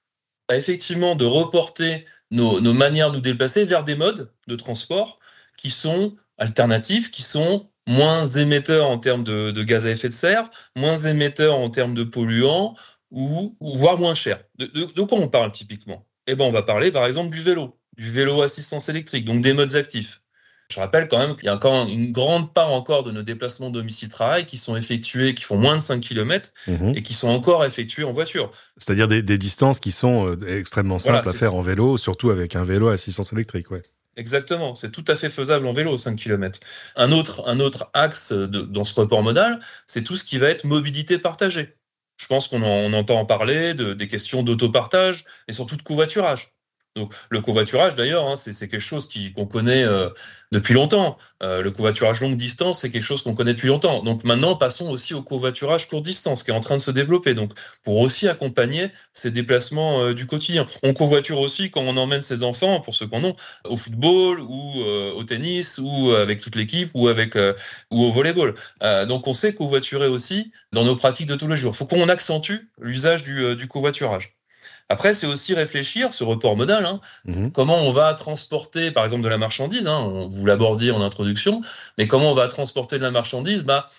bah, 0.50 0.58
effectivement 0.58 1.16
de 1.16 1.24
reporter 1.24 2.04
nos, 2.30 2.60
manières 2.74 3.12
de 3.12 3.16
nous 3.16 3.22
déplacer 3.22 3.64
vers 3.64 3.86
des 3.86 3.96
modes 3.96 4.34
de 4.48 4.56
transport 4.58 5.20
qui 5.58 5.70
sont 5.70 6.18
alternatifs, 6.38 7.10
qui 7.10 7.22
sont 7.22 7.70
moins 7.88 8.26
émetteurs 8.26 8.90
en 8.90 8.98
termes 8.98 9.24
de, 9.24 9.64
gaz 9.64 9.88
à 9.88 9.92
effet 9.92 10.10
de 10.10 10.14
serre, 10.14 10.50
moins 10.76 10.98
émetteurs 10.98 11.56
en 11.56 11.70
termes 11.70 11.94
de 11.94 12.04
polluants, 12.04 12.76
ou, 13.12 13.56
voire 13.62 13.98
moins 13.98 14.16
chers. 14.16 14.44
De, 14.56 14.66
de, 14.66 14.92
de, 14.94 15.02
quoi 15.04 15.20
on 15.20 15.30
parle 15.30 15.54
typiquement? 15.54 16.06
Eh 16.28 16.36
ben, 16.36 16.44
on 16.44 16.52
va 16.52 16.64
parler 16.64 16.92
par 16.92 17.06
exemple 17.06 17.34
du 17.34 17.42
vélo, 17.42 17.80
du 17.98 18.10
vélo 18.12 18.42
assistance 18.42 18.90
électrique, 18.90 19.26
donc 19.26 19.42
des 19.42 19.54
modes 19.54 19.76
actifs. 19.76 20.22
Je 20.72 20.80
rappelle 20.80 21.08
quand 21.08 21.20
même 21.20 21.36
qu'il 21.36 21.46
y 21.46 21.50
a 21.50 21.56
encore 21.56 21.88
une 21.88 22.12
grande 22.12 22.54
part 22.54 22.72
encore 22.72 23.04
de 23.04 23.12
nos 23.12 23.22
déplacements 23.22 23.70
domicile-travail 23.70 24.46
qui 24.46 24.58
sont 24.58 24.76
effectués, 24.76 25.36
qui 25.36 25.44
font 25.44 25.58
moins 25.58 25.76
de 25.76 25.82
5 25.82 26.00
km 26.00 26.52
mmh. 26.68 26.94
et 26.96 27.02
qui 27.04 27.14
sont 27.14 27.28
encore 27.28 27.64
effectués 27.66 28.04
en 28.04 28.12
voiture. 28.12 28.50
C'est-à-dire 28.78 29.08
des, 29.08 29.22
des, 29.22 29.38
distances 29.38 29.80
qui 29.80 29.92
sont 29.92 30.28
euh, 30.28 30.58
extrêmement 30.58 31.00
simples 31.00 31.22
voilà, 31.24 31.30
à 31.30 31.34
faire 31.34 31.54
en 31.54 31.62
vélo, 31.62 31.98
surtout 31.98 32.32
avec 32.32 32.56
un 32.56 32.64
vélo 32.64 32.88
à 32.88 32.94
assistance 32.94 33.34
électrique. 33.34 33.70
Ouais. 33.70 33.84
Exactement, 34.16 34.76
c'est 34.76 34.92
tout 34.92 35.06
à 35.08 35.16
fait 35.16 35.30
faisable 35.30 35.66
en 35.66 35.74
vélo, 35.74 35.98
5 35.98 36.16
km. 36.16 36.60
Un 36.96 37.12
autre, 37.12 37.48
un 37.48 37.60
autre 37.60 37.90
axe 37.94 38.32
de, 38.32 38.62
dans 38.62 38.84
ce 38.84 39.00
report 39.00 39.24
modal, 39.24 39.60
c'est 39.88 40.04
tout 40.04 40.16
ce 40.16 40.24
qui 40.24 40.38
va 40.38 40.50
être 40.50 40.66
mobilité 40.66 41.18
partagée. 41.18 41.76
Je 42.18 42.28
pense 42.28 42.48
qu'on 42.48 42.62
en, 42.62 42.94
entend 42.94 43.20
en 43.20 43.26
parler 43.26 43.74
de, 43.74 43.94
des 43.94 44.08
questions 44.08 44.44
d'autopartage 44.44 45.26
et 45.48 45.54
surtout 45.54 45.78
de 45.78 45.82
covoiturage. 45.82 46.54
Donc 46.96 47.12
le 47.32 47.42
covoiturage 47.42 47.96
d'ailleurs, 47.96 48.28
hein, 48.28 48.36
c'est 48.36 48.54
quelque 48.68 48.80
chose 48.80 49.10
qu'on 49.36 49.48
connaît 49.48 49.84
euh, 49.84 50.10
depuis 50.52 50.76
longtemps. 50.76 51.18
Euh, 51.42 51.64
le 51.64 51.72
covoiturage 51.72 52.22
longue 52.22 52.38
distance, 52.38 52.82
c'est 52.82 52.92
quelque 52.92 53.02
chose 53.04 53.24
qu'on 53.24 53.34
connaît 53.34 53.56
depuis 53.56 53.68
longtemps. 53.68 54.04
Donc 54.04 54.24
maintenant, 54.24 54.56
passons 54.56 54.92
aussi 54.92 55.16
au 55.16 55.24
covoiturage 55.24 55.90
courte 55.90 56.06
distance 56.06 56.44
qui 56.44 56.52
est 56.52 56.54
en 56.54 56.60
train 56.60 56.76
de 56.76 56.82
se 56.82 56.92
développer. 56.92 57.34
Donc 57.34 57.54
pour 57.84 57.98
aussi 57.98 58.28
accompagner 58.28 58.92
ces 59.12 59.32
déplacements 59.32 60.02
euh, 60.02 60.14
du 60.14 60.28
quotidien. 60.28 60.68
On 60.84 60.94
covoiture 60.94 61.40
aussi 61.40 61.72
quand 61.72 61.82
on 61.82 61.98
emmène 61.98 62.22
ses 62.22 62.44
enfants, 62.44 62.80
pour 62.80 62.94
ceux 62.94 63.08
qu'on 63.08 63.24
ont, 63.24 63.36
au 63.66 63.76
football 63.76 64.40
ou 64.42 64.84
au 64.84 65.24
tennis 65.24 65.80
ou 65.80 66.12
avec 66.12 66.42
toute 66.42 66.56
l'équipe 66.56 66.92
ou 66.94 67.08
avec 67.08 67.36
ou 67.36 68.04
au 68.04 68.12
volleyball. 68.12 68.54
donc 69.08 69.28
on 69.28 69.34
sait 69.34 69.54
covoiturer 69.56 70.08
aussi 70.08 70.52
dans 70.72 70.84
nos 70.84 70.96
pratiques 70.96 71.28
de 71.28 71.36
tous 71.36 71.48
les 71.48 71.58
jours. 71.58 71.74
Il 71.74 71.78
faut 71.78 71.86
qu'on 71.86 72.10
accentue 72.10 72.70
l'usage 72.80 73.24
du 73.24 73.68
covoiturage. 73.68 74.36
Après, 74.90 75.14
c'est 75.14 75.28
aussi 75.28 75.54
réfléchir, 75.54 76.14
ce 76.14 76.24
report 76.24 76.56
modal, 76.56 76.86
hein, 76.86 77.00
mmh. 77.26 77.50
comment 77.50 77.80
on 77.82 77.92
va 77.92 78.14
transporter, 78.14 78.92
par 78.92 79.04
exemple, 79.04 79.24
de 79.24 79.30
la 79.30 79.38
marchandise, 79.38 79.88
hein, 79.88 80.00
on, 80.00 80.28
vous 80.28 80.46
l'abordiez 80.46 80.92
en 80.92 81.02
introduction, 81.02 81.62
mais 81.98 82.08
comment 82.08 82.32
on 82.32 82.36
va 82.36 82.48
transporter 82.48 82.98
de 82.98 83.04
la 83.04 83.12
marchandise 83.12 83.64
bah, 83.64 83.90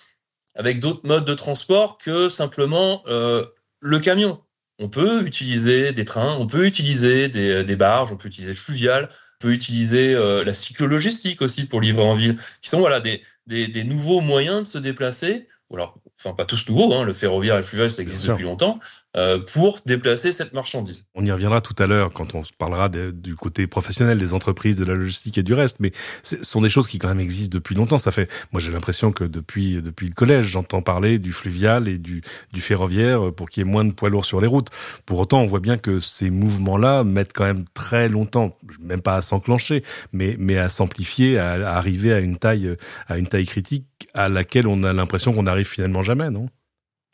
avec 0.55 0.79
d'autres 0.79 1.05
modes 1.05 1.25
de 1.25 1.33
transport 1.33 1.97
que 1.97 2.29
simplement 2.29 3.03
euh, 3.07 3.45
le 3.81 3.99
camion. 3.99 4.41
On 4.79 4.89
peut 4.89 5.25
utiliser 5.25 5.91
des 5.91 6.05
trains, 6.05 6.35
on 6.39 6.47
peut 6.47 6.65
utiliser 6.65 7.29
des, 7.29 7.63
des 7.63 7.75
barges, 7.75 8.11
on 8.11 8.17
peut 8.17 8.27
utiliser 8.27 8.53
le 8.53 8.57
fluvial, 8.57 9.09
on 9.09 9.47
peut 9.47 9.53
utiliser 9.53 10.13
euh, 10.13 10.43
la 10.43 10.53
cyclo-logistique 10.53 11.41
aussi 11.41 11.65
pour 11.65 11.81
livrer 11.81 12.03
en 12.03 12.15
ville, 12.15 12.35
qui 12.61 12.69
sont 12.69 12.79
voilà, 12.79 12.99
des, 12.99 13.21
des, 13.47 13.67
des 13.67 13.83
nouveaux 13.83 14.21
moyens 14.21 14.59
de 14.59 14.63
se 14.65 14.77
déplacer. 14.77 15.47
Alors, 15.73 15.99
enfin 16.17 16.33
pas 16.33 16.45
tous 16.45 16.69
nouveaux, 16.69 16.93
hein, 16.93 17.03
le 17.03 17.11
ferroviaire 17.11 17.55
et 17.55 17.57
le 17.57 17.63
fluvial, 17.63 17.89
ça 17.89 18.01
existe 18.01 18.27
depuis 18.27 18.43
longtemps, 18.43 18.79
euh, 18.79 19.04
pour 19.53 19.79
déplacer 19.85 20.31
cette 20.31 20.53
marchandise. 20.53 21.05
On 21.15 21.25
y 21.25 21.31
reviendra 21.31 21.61
tout 21.61 21.75
à 21.79 21.87
l'heure 21.87 22.11
quand 22.11 22.35
on 22.35 22.43
parlera 22.57 22.89
du 22.89 23.35
côté 23.35 23.67
professionnel 23.67 24.19
des 24.19 24.33
entreprises, 24.33 24.75
de 24.75 24.85
la 24.85 24.93
logistique 24.93 25.37
et 25.37 25.43
du 25.43 25.53
reste, 25.53 25.79
mais 25.79 25.91
ce 26.23 26.43
sont 26.43 26.61
des 26.61 26.69
choses 26.69 26.87
qui 26.87 26.99
quand 26.99 27.07
même 27.07 27.19
existent 27.19 27.53
depuis 27.53 27.75
longtemps. 27.75 27.97
Ça 27.97 28.11
fait, 28.11 28.29
moi 28.51 28.59
j'ai 28.59 28.71
l'impression 28.71 29.11
que 29.11 29.23
depuis 29.23 29.81
depuis 29.81 30.07
le 30.07 30.13
collège, 30.13 30.45
j'entends 30.47 30.81
parler 30.81 31.19
du 31.19 31.33
fluvial 31.33 31.87
et 31.87 31.97
du, 31.97 32.21
du 32.53 32.61
ferroviaire 32.61 33.33
pour 33.33 33.49
qu'il 33.49 33.65
y 33.65 33.67
ait 33.67 33.69
moins 33.69 33.85
de 33.85 33.93
poids 33.93 34.09
lourds 34.09 34.25
sur 34.25 34.41
les 34.41 34.47
routes. 34.47 34.69
Pour 35.05 35.19
autant, 35.19 35.41
on 35.41 35.45
voit 35.45 35.59
bien 35.59 35.77
que 35.77 35.99
ces 35.99 36.29
mouvements-là 36.29 37.03
mettent 37.03 37.33
quand 37.33 37.45
même 37.45 37.65
très 37.73 38.09
longtemps, 38.09 38.57
même 38.81 39.01
pas 39.01 39.15
à 39.15 39.21
s'enclencher, 39.21 39.83
mais 40.11 40.35
mais 40.39 40.57
à 40.57 40.69
s'amplifier, 40.69 41.39
à, 41.39 41.53
à 41.53 41.77
arriver 41.77 42.11
à 42.13 42.19
une 42.19 42.37
taille 42.37 42.75
à 43.07 43.17
une 43.17 43.27
taille 43.27 43.45
critique 43.45 43.85
à 44.13 44.29
laquelle 44.29 44.67
on 44.67 44.83
a 44.83 44.93
l'impression 44.93 45.33
qu'on 45.33 45.43
n'arrive 45.43 45.67
finalement 45.67 46.03
jamais, 46.03 46.29
non? 46.29 46.47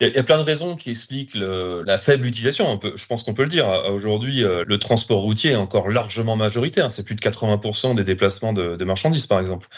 Il 0.08 0.14
y, 0.14 0.18
a 0.18 0.22
plein 0.24 0.38
de 0.38 0.42
raisons 0.42 0.74
qui 0.74 0.90
expliquent 0.90 1.34
la 1.34 1.96
faible 1.96 2.26
utilisation. 2.26 2.80
Je 2.96 3.06
pense 3.06 3.22
qu'on 3.22 3.34
peut 3.34 3.42
le 3.42 3.48
dire. 3.48 3.68
Aujourd'hui, 3.88 4.42
euh, 4.42 4.64
le 4.66 4.78
transport 4.78 5.20
routier 5.20 5.52
est 5.52 5.56
encore 5.56 5.88
largement 5.88 6.34
majoritaire. 6.34 6.90
C'est 6.90 7.04
plus 7.04 7.14
de 7.14 7.20
80% 7.20 7.94
des 7.94 8.02
déplacements 8.02 8.52
de, 8.52 8.84
marchandises, 8.84 9.26
par 9.26 9.38
exemple. 9.38 9.68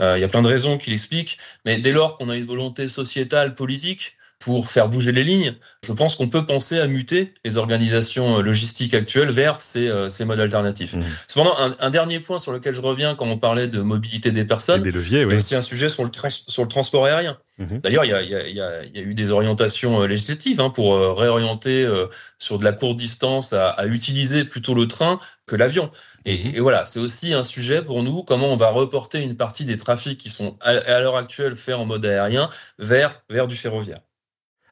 Euh, 0.00 0.16
il 0.16 0.20
y 0.20 0.24
a 0.24 0.28
plein 0.28 0.42
de 0.42 0.48
raisons 0.48 0.78
qui 0.78 0.90
l'expliquent. 0.90 1.38
Mais 1.64 1.78
dès 1.78 1.92
lors 1.92 2.16
qu'on 2.16 2.28
a 2.28 2.36
une 2.36 2.44
volonté 2.44 2.86
sociétale, 2.88 3.56
politique, 3.56 4.16
pour 4.44 4.68
faire 4.68 4.90
bouger 4.90 5.10
les 5.10 5.24
lignes, 5.24 5.54
je 5.82 5.92
pense 5.94 6.16
qu'on 6.16 6.28
peut 6.28 6.44
penser 6.44 6.78
à 6.78 6.86
muter 6.86 7.32
les 7.46 7.56
organisations 7.56 8.38
euh, 8.38 8.42
logistiques 8.42 8.92
actuelles 8.92 9.30
vers 9.30 9.62
ces, 9.62 9.88
euh, 9.88 10.10
ces 10.10 10.26
modes 10.26 10.38
alternatifs. 10.38 10.92
Mmh. 10.92 11.02
Cependant, 11.28 11.56
un, 11.58 11.74
un, 11.80 11.88
dernier 11.88 12.20
point 12.20 12.38
sur 12.38 12.52
lequel 12.52 12.74
je 12.74 12.82
reviens 12.82 13.14
quand 13.14 13.26
on 13.26 13.38
parlait 13.38 13.68
de 13.68 13.80
mobilité 13.80 14.32
des 14.32 14.44
personnes, 14.44 14.82
des 14.82 14.92
leviers, 14.92 15.24
oui. 15.24 15.40
c'est 15.40 15.56
un 15.56 15.62
sujet 15.62 15.88
sur 15.88 16.04
le, 16.04 16.10
sur 16.28 16.62
le 16.62 16.68
transport 16.68 17.06
aérien. 17.06 17.38
Mmh. 17.56 17.78
D'ailleurs, 17.78 18.04
il 18.04 18.10
y 18.10 18.12
a, 18.12 18.22
y, 18.22 18.34
a, 18.34 18.48
y, 18.48 18.60
a, 18.60 18.84
y 18.84 18.98
a, 18.98 19.00
eu 19.00 19.14
des 19.14 19.30
orientations 19.30 20.02
euh, 20.02 20.06
législatives 20.06 20.60
hein, 20.60 20.68
pour 20.68 20.94
réorienter 21.16 21.82
euh, 21.82 22.06
sur 22.38 22.58
de 22.58 22.64
la 22.64 22.74
courte 22.74 22.98
distance 22.98 23.54
à, 23.54 23.70
à 23.70 23.86
utiliser 23.86 24.44
plutôt 24.44 24.74
le 24.74 24.86
train 24.86 25.18
que 25.46 25.56
l'avion. 25.56 25.90
Et, 26.26 26.36
mmh. 26.36 26.56
et, 26.56 26.60
voilà, 26.60 26.84
c'est 26.84 27.00
aussi 27.00 27.32
un 27.32 27.44
sujet 27.44 27.80
pour 27.80 28.02
nous, 28.02 28.24
comment 28.24 28.48
on 28.48 28.56
va 28.56 28.68
reporter 28.68 29.22
une 29.22 29.36
partie 29.36 29.64
des 29.64 29.78
trafics 29.78 30.20
qui 30.20 30.28
sont 30.28 30.58
à, 30.60 30.72
à 30.72 31.00
l'heure 31.00 31.16
actuelle 31.16 31.56
faits 31.56 31.76
en 31.76 31.86
mode 31.86 32.04
aérien 32.04 32.50
vers, 32.78 33.22
vers 33.30 33.48
du 33.48 33.56
ferroviaire. 33.56 34.00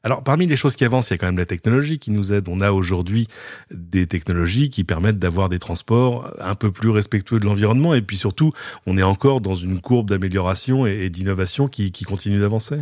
Alors, 0.05 0.21
parmi 0.21 0.47
les 0.47 0.57
choses 0.57 0.75
qui 0.75 0.83
avancent, 0.83 1.09
il 1.09 1.13
y 1.13 1.15
a 1.15 1.17
quand 1.17 1.27
même 1.27 1.37
la 1.37 1.45
technologie 1.45 1.97
qui 1.97 2.11
nous 2.11 2.33
aide. 2.33 2.49
On 2.49 2.59
a 2.59 2.73
aujourd'hui 2.73 3.27
des 3.71 4.05
technologies 4.05 4.69
qui 4.69 4.83
permettent 4.83 5.17
d'avoir 5.17 5.47
des 5.47 5.59
transports 5.59 6.29
un 6.39 6.55
peu 6.55 6.73
plus 6.73 6.89
respectueux 6.89 7.39
de 7.39 7.45
l'environnement. 7.45 7.93
Et 7.93 8.01
puis 8.01 8.17
surtout, 8.17 8.51
on 8.85 8.97
est 8.97 9.03
encore 9.03 9.39
dans 9.39 9.55
une 9.55 9.79
courbe 9.79 10.09
d'amélioration 10.09 10.85
et, 10.85 11.09
d'innovation 11.09 11.69
qui, 11.69 11.91
continue 12.03 12.41
d'avancer. 12.41 12.81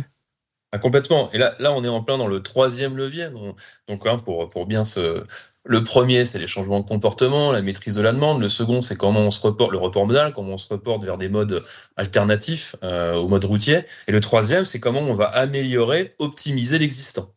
Ah, 0.72 0.78
complètement. 0.78 1.30
Et 1.32 1.38
là, 1.38 1.54
là, 1.60 1.72
on 1.72 1.84
est 1.84 1.88
en 1.88 2.02
plein 2.02 2.18
dans 2.18 2.26
le 2.26 2.42
troisième 2.42 2.96
levier. 2.96 3.28
Donc, 3.28 3.56
donc 3.86 4.04
hein, 4.04 4.18
pour, 4.18 4.48
pour 4.48 4.66
bien 4.66 4.84
se, 4.84 5.24
Le 5.64 5.84
premier, 5.84 6.24
c'est 6.24 6.40
les 6.40 6.48
changements 6.48 6.80
de 6.80 6.88
comportement, 6.88 7.52
la 7.52 7.62
maîtrise 7.62 7.94
de 7.94 8.00
la 8.00 8.12
demande. 8.12 8.40
Le 8.40 8.48
second, 8.48 8.82
c'est 8.82 8.96
comment 8.96 9.20
on 9.20 9.30
se 9.30 9.40
reporte, 9.40 9.70
le 9.70 9.78
report 9.78 10.06
modal, 10.06 10.32
comment 10.32 10.54
on 10.54 10.58
se 10.58 10.68
reporte 10.68 11.04
vers 11.04 11.18
des 11.18 11.28
modes 11.28 11.62
alternatifs 11.96 12.74
euh, 12.82 13.14
au 13.14 13.28
mode 13.28 13.44
routier. 13.44 13.84
Et 14.08 14.12
le 14.12 14.20
troisième, 14.20 14.64
c'est 14.64 14.80
comment 14.80 15.00
on 15.00 15.14
va 15.14 15.26
améliorer, 15.26 16.14
optimiser 16.18 16.78
l'existant. 16.78 17.32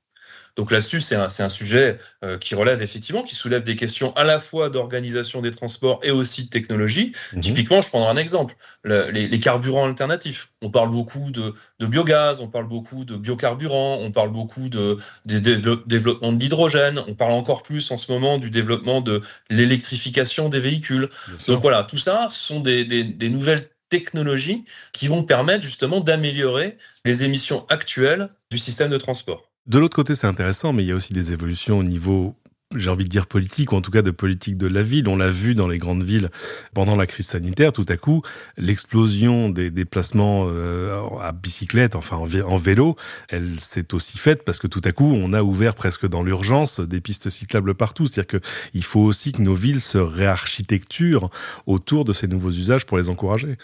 Donc 0.56 0.72
là-dessus, 0.72 1.02
c'est 1.02 1.16
un, 1.16 1.28
un, 1.40 1.50
sujet 1.50 1.98
euh, 2.24 2.38
qui 2.38 2.56
relève 2.56 2.82
effectivement, 2.82 3.24
qui 3.24 3.36
soulève 3.36 3.64
des 3.64 3.76
questions 3.76 4.14
à 4.16 4.24
la 4.24 4.40
fois 4.40 4.70
d'organisation 4.70 5.42
des 5.42 5.52
transports 5.52 6.00
et 6.04 6.12
aussi 6.12 6.46
de 6.46 6.50
technologie. 6.50 7.12
Mhm. 7.34 7.42
Typiquement, 7.42 7.82
je 7.82 7.90
prendrai 7.90 8.10
un 8.10 8.18
exemple, 8.18 8.56
les, 8.86 9.28
les, 9.28 9.40
carburants 9.40 9.86
alternatifs. 9.86 10.52
On 10.62 10.70
parle 10.70 10.92
beaucoup 10.92 11.32
de, 11.32 11.54
de, 11.80 11.86
biogaz, 11.86 12.40
on 12.40 12.48
parle 12.48 12.68
beaucoup 12.68 13.04
de 13.04 13.18
biocarburants, 13.18 13.98
on 14.00 14.12
parle 14.12 14.32
beaucoup 14.32 14.70
de, 14.70 14.98
développement 15.26 16.32
de 16.32 16.40
l'hydrogène, 16.40 17.02
on 17.08 17.16
parle 17.16 17.34
encore 17.34 17.64
plus 17.64 17.92
en 17.92 17.98
ce 17.98 18.12
moment 18.12 18.38
du 18.38 18.50
développement 18.50 19.02
de 19.02 19.22
l'électrification 19.50 20.48
des 20.50 20.60
véhicules. 20.60 21.10
Donc 21.48 21.62
voilà, 21.62 21.84
tout 21.84 21.98
ça, 21.98 22.28
ce 22.30 22.40
sont 22.40 22.62
des, 22.62 22.86
des, 22.86 23.04
des 23.04 23.30
nouvelles 23.30 23.70
technologies 23.90 24.66
qui 24.94 25.08
vont 25.08 25.24
permettre 25.24 25.64
justement 25.64 26.00
d'améliorer 26.00 26.78
les 27.04 27.24
émissions 27.24 27.66
actuelles 27.70 28.30
du 28.52 28.58
système 28.58 28.90
de 28.90 28.98
transport. 28.98 29.52
De 29.68 29.80
l'autre 29.80 29.96
côté, 29.96 30.16
c'est 30.16 30.28
intéressant, 30.28 30.74
mais 30.74 30.84
il 30.84 30.88
y 30.88 30.92
a 30.92 30.96
aussi 30.96 31.14
des 31.14 31.34
évolutions 31.34 31.80
au 31.80 31.84
niveau 31.84 32.36
j'ai 32.76 32.90
envie 32.90 33.06
de 33.06 33.10
dire 33.10 33.28
politique, 33.28 33.72
ou 33.72 33.76
en 33.76 33.82
tout 33.82 33.92
cas 33.92 34.02
de 34.02 34.12
politique 34.12 34.58
de 34.58 34.68
la 34.68 34.84
ville. 34.84 35.08
On 35.08 35.16
l'a 35.16 35.30
vu 35.30 35.56
dans 35.56 35.68
les 35.68 35.78
grandes 35.78 36.04
villes 36.04 36.30
pendant 36.74 36.96
la 36.96 37.06
crise 37.06 37.28
sanitaire, 37.28 37.72
tout 37.74 37.86
à 37.88 37.98
coup, 37.98 38.22
l'explosion 38.58 39.50
des 39.50 39.72
déplacements 39.72 40.48
euh, 40.50 41.00
à 41.22 41.32
bicyclette, 41.32 41.96
enfin 41.96 42.18
en, 42.18 42.58
vélo, 42.58 42.96
elle 43.30 43.60
s'est 43.60 43.94
aussi 43.94 44.18
faite 44.18 44.44
parce 44.44 44.60
que 44.60 44.68
tout 44.68 44.82
à 44.84 44.92
coup, 44.92 45.14
on 45.14 45.34
a 45.34 45.44
ouvert 45.44 45.76
presque 45.76 46.08
dans 46.08 46.24
l'urgence 46.24 46.80
des 46.80 47.02
pistes 47.02 47.30
cyclables 47.30 47.76
partout. 47.76 48.08
C'est-à-dire 48.08 48.42
qu'il 48.42 48.84
faut 48.84 49.02
aussi 49.02 49.32
que 49.32 49.42
nos 49.42 49.56
villes 49.56 49.82
se 49.82 49.98
réarchitecturent 49.98 51.30
autour 51.66 52.06
de 52.06 52.14
ces 52.14 52.28
nouveaux 52.28 52.52
usages 52.52 52.86
pour 52.86 52.98
les 52.98 53.10
encourager. 53.10 53.58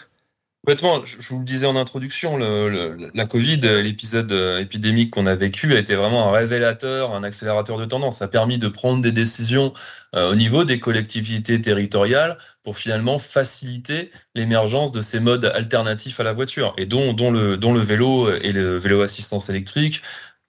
Complètement. 0.64 1.04
Je, 1.04 1.16
vous 1.28 1.40
le 1.40 1.44
disais 1.44 1.66
en 1.66 1.74
introduction, 1.74 2.38
la 2.38 3.26
Covid, 3.26 3.58
l'épisode 3.82 4.30
euh, 4.30 4.60
épidémique 4.60 5.10
qu'on 5.10 5.26
a 5.26 5.34
vécu, 5.34 5.74
a 5.74 5.78
été 5.80 5.96
vraiment 5.96 6.28
un 6.28 6.30
révélateur, 6.30 7.16
un 7.16 7.24
accélérateur 7.24 7.78
de 7.78 7.84
tendance. 7.84 8.18
Ça 8.18 8.26
a 8.26 8.28
permis 8.28 8.58
de 8.58 8.68
prendre 8.68 9.02
des 9.02 9.10
décisions 9.10 9.72
euh, 10.14 10.30
au 10.30 10.36
niveau 10.36 10.64
des 10.64 10.78
collectivités 10.78 11.60
territoriales 11.60 12.38
pour 12.62 12.76
finalement 12.78 13.18
faciliter 13.18 14.12
l'émergence 14.36 14.92
de 14.92 15.02
ces 15.02 15.18
modes 15.18 15.46
alternatifs 15.46 16.20
à 16.20 16.22
la 16.22 16.32
voiture 16.32 16.74
et 16.78 16.86
dont, 16.86 17.12
le, 17.32 17.56
dont 17.56 17.74
le 17.74 17.80
vélo 17.80 18.30
et 18.30 18.52
le 18.52 18.78
vélo 18.78 19.00
assistance 19.02 19.50
électrique, 19.50 20.00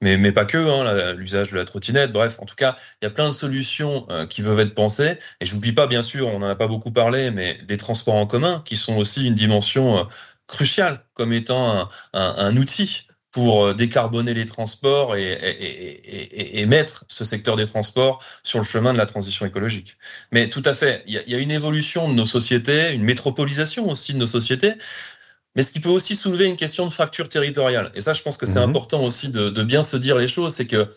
mais, 0.04 0.32
pas 0.32 0.46
que, 0.46 0.58
hein, 0.58 1.14
l'usage 1.14 1.52
de 1.52 1.56
la 1.56 1.66
trottinette. 1.66 2.12
Bref, 2.12 2.38
en 2.40 2.46
tout 2.46 2.56
cas, 2.56 2.76
il 3.02 3.06
y 3.06 3.08
a 3.08 3.10
plein 3.10 3.28
de 3.28 3.34
solutions 3.34 4.06
euh, 4.10 4.26
qui 4.26 4.42
peuvent 4.42 4.60
être 4.60 4.76
pensées. 4.76 5.18
Et 5.40 5.46
je 5.46 5.54
n'oublie 5.56 5.74
pas, 5.74 5.88
bien 5.88 6.02
sûr, 6.02 6.28
on 6.28 6.40
n'en 6.40 6.50
a 6.50 6.56
pas 6.56 6.68
beaucoup 6.68 6.92
parlé, 6.92 7.32
mais 7.32 7.60
des 7.64 7.78
transports 7.78 8.16
en 8.16 8.28
commun 8.28 8.62
qui 8.66 8.76
sont 8.76 8.98
aussi 8.98 9.26
une 9.26 9.36
dimension 9.36 10.00
euh, 10.00 10.04
cruciale 10.48 11.06
comme 11.14 11.32
étant 11.32 11.88
un, 12.14 12.58
outil 12.58 13.08
pour 13.32 13.66
euh, 13.66 13.74
décarboner 13.74 14.34
les 14.34 14.46
transports 14.46 15.16
et, 15.16 15.32
et, 15.32 16.60
et, 16.60 16.66
mettre 16.66 17.06
ce 17.08 17.24
secteur 17.24 17.56
des 17.56 17.66
transports 17.66 18.24
sur 18.44 18.60
le 18.60 18.66
chemin 18.66 18.94
de 18.94 18.98
la 18.98 19.06
transition 19.06 19.46
écologique. 19.46 19.98
Mais 20.32 20.50
tout 20.50 20.62
à 20.66 20.74
fait, 20.74 21.04
il 21.08 21.14
y 21.14 21.36
a 21.36 21.40
une 21.40 21.50
évolution 21.50 22.10
de 22.10 22.14
nos 22.14 22.26
sociétés, 22.26 22.92
une 22.92 23.04
métropolisation 23.04 23.90
aussi 23.90 24.14
de 24.14 24.18
nos 24.18 24.28
sociétés 24.28 24.74
mais 25.56 25.64
ce 25.64 25.72
qui 25.72 25.80
peut 25.80 25.90
aussi 25.90 26.16
soulever 26.16 26.46
une 26.46 26.58
question 26.58 26.86
de 26.86 26.92
fracture 26.92 27.30
territoriale. 27.30 27.92
Et 27.96 28.02
ça, 28.02 28.14
je 28.14 28.22
pense 28.22 28.38
que 28.38 28.46
c'est 28.46 28.60
mhm. 28.60 28.70
important 28.70 29.04
aussi 29.04 29.30
de, 29.30 29.50
de, 29.50 29.64
bien 29.64 29.84
se 29.84 29.98
dire 29.98 30.18
les 30.18 30.28
choses, 30.28 30.56
c'est 30.56 30.68
que 30.68 30.90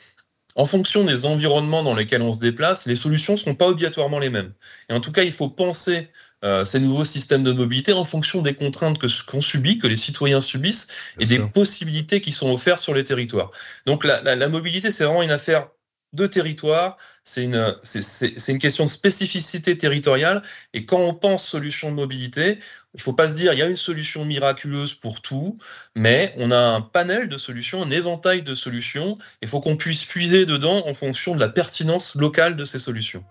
en 0.55 0.65
fonction 0.65 1.05
des 1.05 1.27
environnements 1.27 1.83
dans 1.83 1.95
lesquels 1.95 2.23
on 2.23 2.33
se 2.33 2.41
déplace, 2.41 2.87
les 2.87 2.97
solutions 2.97 3.35
ne 3.35 3.39
seront 3.39 3.55
pas 3.55 3.67
obligatoirement 3.67 4.19
les 4.19 4.31
mêmes. 4.31 4.55
Et 4.89 4.95
en 4.95 5.01
tout 5.01 5.13
cas, 5.13 5.23
il 5.23 5.33
faut 5.33 5.51
penser 5.51 6.09
euh, 6.45 6.65
ces 6.65 6.81
nouveaux 6.81 7.05
systèmes 7.05 7.43
de 7.43 7.53
mobilité 7.53 7.93
en 7.93 8.05
fonction 8.05 8.41
des 8.41 8.55
contraintes 8.55 8.99
que 8.99 9.07
qu'on 9.27 9.43
subit, 9.43 9.79
que 9.79 9.87
les 9.87 9.99
citoyens 9.99 10.41
subissent, 10.41 10.89
et 11.21 11.27
des 11.27 11.39
possibilités 11.39 12.23
qui 12.23 12.33
sont 12.33 12.51
offertes 12.51 12.79
sur 12.79 12.95
les 12.95 13.05
territoires. 13.05 13.51
Donc 13.85 14.05
la, 14.05 14.23
la, 14.23 14.35
la 14.35 14.49
mobilité, 14.49 14.91
c'est 14.91 15.05
vraiment 15.05 15.23
une 15.23 15.31
affaire 15.31 15.69
de 16.13 16.27
territoire, 16.27 16.97
c'est 17.25 17.45
une, 17.45 17.77
c'est, 17.83 18.49
une 18.49 18.59
question 18.59 18.85
de 18.85 18.89
spécificité 18.89 19.77
territoriale. 19.77 20.43
Et 20.73 20.85
quand 20.85 21.01
on 21.01 21.15
pense 21.15 21.47
solution 21.47 21.91
de 21.91 21.97
mobilité, 21.97 22.59
il 22.97 23.01
ne 23.01 23.03
faut 23.03 23.13
pas 23.13 23.29
se 23.29 23.35
dire 23.35 23.53
il 23.53 23.59
y 23.59 23.63
a 23.63 23.69
une 23.69 23.77
solution 23.77 24.25
miraculeuse 24.25 24.95
pour 24.95 25.21
tout, 25.21 25.59
mais 25.95 26.33
on 26.39 26.51
a 26.51 26.57
un 26.57 26.81
panel 26.81 27.29
de 27.29 27.37
solutions, 27.37 27.83
un 27.83 27.91
éventail 27.91 28.43
de 28.43 28.55
solutions. 28.55 29.19
Il 29.43 29.49
faut 29.49 29.61
qu'on 29.61 29.77
puisse 29.77 30.05
puiser 30.05 30.47
dedans 30.47 30.83
en 30.87 30.95
fonction 30.95 31.35
de 31.35 31.41
la 31.41 31.51
pertinence 31.51 32.15
locale 32.15 32.57
de 32.57 32.65
ces 32.65 32.79
solutions. 32.79 33.23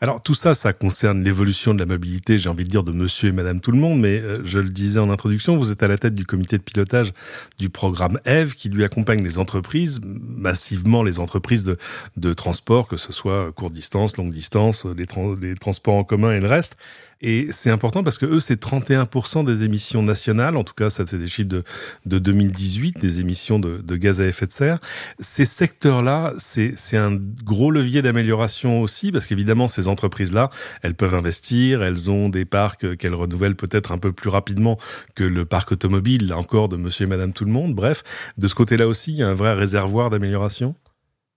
Alors 0.00 0.22
tout 0.22 0.34
ça, 0.34 0.54
ça 0.54 0.72
concerne 0.72 1.24
l'évolution 1.24 1.74
de 1.74 1.80
la 1.80 1.86
mobilité, 1.86 2.38
j'ai 2.38 2.48
envie 2.48 2.62
de 2.62 2.68
dire 2.68 2.84
de 2.84 2.92
monsieur 2.92 3.30
et 3.30 3.32
madame 3.32 3.58
tout 3.58 3.72
le 3.72 3.78
monde, 3.78 3.98
mais 3.98 4.20
euh, 4.20 4.40
je 4.44 4.60
le 4.60 4.68
disais 4.68 5.00
en 5.00 5.10
introduction, 5.10 5.56
vous 5.56 5.72
êtes 5.72 5.82
à 5.82 5.88
la 5.88 5.98
tête 5.98 6.14
du 6.14 6.24
comité 6.24 6.56
de 6.56 6.62
pilotage 6.62 7.12
du 7.58 7.68
programme 7.68 8.20
EVE 8.24 8.54
qui 8.54 8.68
lui 8.68 8.84
accompagne 8.84 9.24
les 9.24 9.38
entreprises, 9.38 10.00
massivement 10.04 11.02
les 11.02 11.18
entreprises 11.18 11.64
de, 11.64 11.78
de 12.16 12.32
transport, 12.32 12.86
que 12.86 12.96
ce 12.96 13.12
soit 13.12 13.50
courte 13.50 13.72
distance, 13.72 14.16
longue 14.16 14.32
distance, 14.32 14.84
les, 14.84 15.06
les 15.40 15.54
transports 15.56 15.94
en 15.94 16.04
commun 16.04 16.32
et 16.32 16.38
le 16.38 16.46
reste. 16.46 16.76
Et 17.20 17.48
c'est 17.50 17.70
important 17.70 18.04
parce 18.04 18.16
que 18.16 18.26
eux, 18.26 18.40
c'est 18.40 18.62
31% 18.62 19.44
des 19.44 19.64
émissions 19.64 20.02
nationales. 20.02 20.56
En 20.56 20.62
tout 20.62 20.74
cas, 20.74 20.88
ça, 20.88 21.04
c'est 21.04 21.18
des 21.18 21.26
chiffres 21.26 21.48
de, 21.48 21.64
de 22.06 22.18
2018, 22.18 23.00
des 23.00 23.20
émissions 23.20 23.58
de, 23.58 23.78
de 23.78 23.96
gaz 23.96 24.20
à 24.20 24.26
effet 24.26 24.46
de 24.46 24.52
serre. 24.52 24.78
Ces 25.18 25.44
secteurs-là, 25.44 26.32
c'est, 26.38 26.76
un 26.96 27.18
gros 27.44 27.70
levier 27.70 28.02
d'amélioration 28.02 28.82
aussi 28.82 29.10
parce 29.10 29.26
qu'évidemment, 29.26 29.66
ces 29.66 29.87
entreprises-là, 29.88 30.50
elles 30.82 30.94
peuvent 30.94 31.14
investir, 31.14 31.82
elles 31.82 32.10
ont 32.10 32.28
des 32.28 32.44
parcs 32.44 32.96
qu'elles 32.96 33.14
renouvellent 33.14 33.56
peut-être 33.56 33.92
un 33.92 33.98
peu 33.98 34.12
plus 34.12 34.30
rapidement 34.30 34.78
que 35.14 35.24
le 35.24 35.44
parc 35.44 35.72
automobile, 35.72 36.28
là 36.28 36.38
encore, 36.38 36.68
de 36.68 36.76
monsieur 36.76 37.06
et 37.06 37.08
madame 37.08 37.32
tout 37.32 37.44
le 37.44 37.52
monde. 37.52 37.74
Bref, 37.74 38.02
de 38.36 38.48
ce 38.48 38.54
côté-là 38.54 38.86
aussi, 38.86 39.12
il 39.12 39.18
y 39.18 39.22
a 39.22 39.28
un 39.28 39.34
vrai 39.34 39.54
réservoir 39.54 40.10
d'amélioration. 40.10 40.74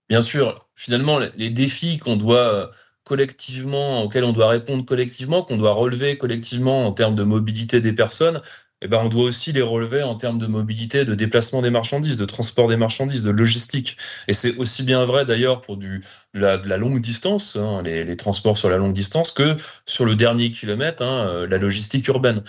Bien 0.09 0.21
sûr, 0.21 0.67
finalement, 0.75 1.19
les 1.37 1.49
défis 1.49 1.97
qu'on 1.97 2.17
doit 2.17 2.71
collectivement, 3.03 4.03
auxquels 4.03 4.23
on 4.23 4.33
doit 4.33 4.47
répondre 4.47 4.85
collectivement, 4.85 5.41
qu'on 5.43 5.57
doit 5.57 5.73
relever 5.73 6.17
collectivement 6.17 6.85
en 6.85 6.91
termes 6.91 7.15
de 7.15 7.23
mobilité 7.23 7.81
des 7.81 7.93
personnes, 7.93 8.41
eh 8.81 8.87
ben, 8.87 8.99
on 9.03 9.09
doit 9.09 9.25
aussi 9.25 9.51
les 9.51 9.61
relever 9.61 10.01
en 10.01 10.15
termes 10.15 10.39
de 10.39 10.47
mobilité, 10.47 11.05
de 11.05 11.13
déplacement 11.13 11.61
des 11.61 11.69
marchandises, 11.69 12.17
de 12.17 12.25
transport 12.25 12.67
des 12.67 12.77
marchandises, 12.77 13.23
de 13.23 13.29
logistique. 13.29 13.95
Et 14.27 14.33
c'est 14.33 14.57
aussi 14.57 14.81
bien 14.83 15.05
vrai 15.05 15.23
d'ailleurs 15.25 15.61
pour 15.61 15.77
du, 15.77 16.03
de, 16.33 16.39
la, 16.41 16.77
longue 16.77 16.99
distance, 16.99 17.55
hein, 17.55 17.83
les, 17.83 18.17
transports 18.17 18.57
sur 18.57 18.69
la 18.69 18.77
longue 18.77 18.93
distance, 18.93 19.31
que 19.31 19.55
sur 19.85 20.05
le 20.05 20.15
dernier 20.15 20.49
kilomètre, 20.49 21.03
hein, 21.03 21.27
euh, 21.27 21.47
la 21.47 21.57
logistique 21.57 22.07
urbaine. 22.07 22.43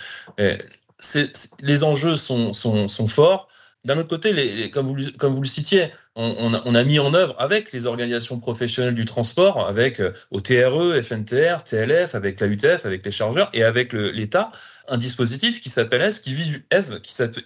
Les 1.61 1.85
enjeux 1.85 2.17
sont, 2.17 2.53
sont, 2.53 2.89
sont 2.89 3.09
forts. 3.09 3.49
D'un 3.85 3.99
autre 3.99 4.09
côté, 4.09 4.71
comme, 4.71 4.87
vous, 4.87 5.11
comme 5.19 5.35
vous 5.35 5.43
le 5.43 5.49
citiez, 5.49 5.91
on, 6.15 6.75
a, 6.75 6.85
mis 6.85 6.99
en 6.99 7.15
œuvre 7.15 7.35
avec 7.39 7.73
les 7.73 7.87
organisations 7.87 8.39
professionnelles 8.39 8.95
du 8.95 9.05
transport, 9.05 9.67
avec 9.67 9.99
euh, 9.99 10.13
au 10.31 10.41
TRE, 10.41 11.03
FNTR, 11.03 11.65
TLF, 11.65 12.15
avec 12.15 12.39
la 12.39 12.47
UTF, 12.47 12.87
avec 12.87 13.05
les 13.05 13.11
chargeurs 13.11 13.51
et 13.53 13.65
avec 13.65 13.93
l'État, 13.93 14.53
un 14.89 14.99
dispositif 14.99 15.61
qui 15.61 15.71
s'appelle 15.71 16.03
S, 16.03 16.19
qui 16.19 16.35
vise, 16.35 16.61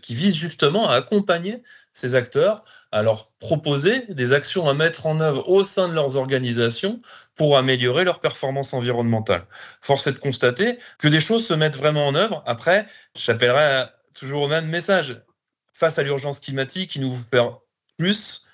qui 0.02 0.14
vise 0.14 0.34
justement 0.34 0.88
à 0.88 0.94
accompagner 0.94 1.62
ces 1.92 2.14
acteurs, 2.14 2.64
à 2.92 3.02
leur 3.02 3.30
proposer 3.38 4.04
des 4.08 4.32
actions 4.32 4.68
à 4.68 4.74
mettre 4.74 5.06
en 5.06 5.20
œuvre 5.20 5.48
au 5.48 5.64
sein 5.64 5.88
de 5.88 5.94
leurs 5.94 6.16
organisations 6.16 7.00
pour 7.34 7.56
améliorer 7.56 8.04
leur 8.04 8.20
performance 8.20 8.74
environnementale. 8.74 9.46
Force 9.80 10.06
est 10.06 10.12
de 10.12 10.18
constater 10.18 10.78
que 10.98 11.08
des 11.08 11.20
choses 11.20 11.46
se 11.46 11.54
mettent 11.54 11.76
vraiment 11.76 12.06
en 12.06 12.14
œuvre. 12.14 12.42
Après, 12.46 12.86
j'appellerai 13.14 13.86
toujours 14.12 14.42
au 14.42 14.48
même 14.48 14.66
message 14.66 15.20
face 15.76 15.98
à 15.98 16.02
l'urgence 16.02 16.40
climatique, 16.40 16.96
il 16.96 17.02
nous 17.02 17.14
faut 17.14 17.62
plus, 17.98 18.48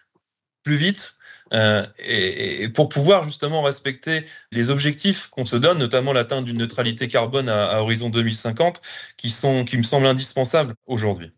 plus 0.65 0.75
vite, 0.75 1.15
euh, 1.53 1.87
et, 1.99 2.69
pour 2.71 2.89
pouvoir 2.89 3.25
justement 3.25 3.63
respecter 3.63 4.25
les 4.51 4.71
objectifs 4.71 5.29
qu'on 5.29 5.45
se 5.45 5.57
donne, 5.57 5.79
notamment 5.79 6.13
l'atteinte 6.13 6.45
d'une 6.45 6.59
neutralité 6.59 7.09
carbone 7.09 7.49
à, 7.49 7.67
à, 7.67 7.81
horizon 7.81 8.11
2050, 8.11 8.81
qui 9.17 9.31
sont, 9.31 9.65
qui 9.65 9.77
me 9.77 9.83
semblent 9.83 10.07
indispensables 10.07 10.75
aujourd'hui. 10.87 11.33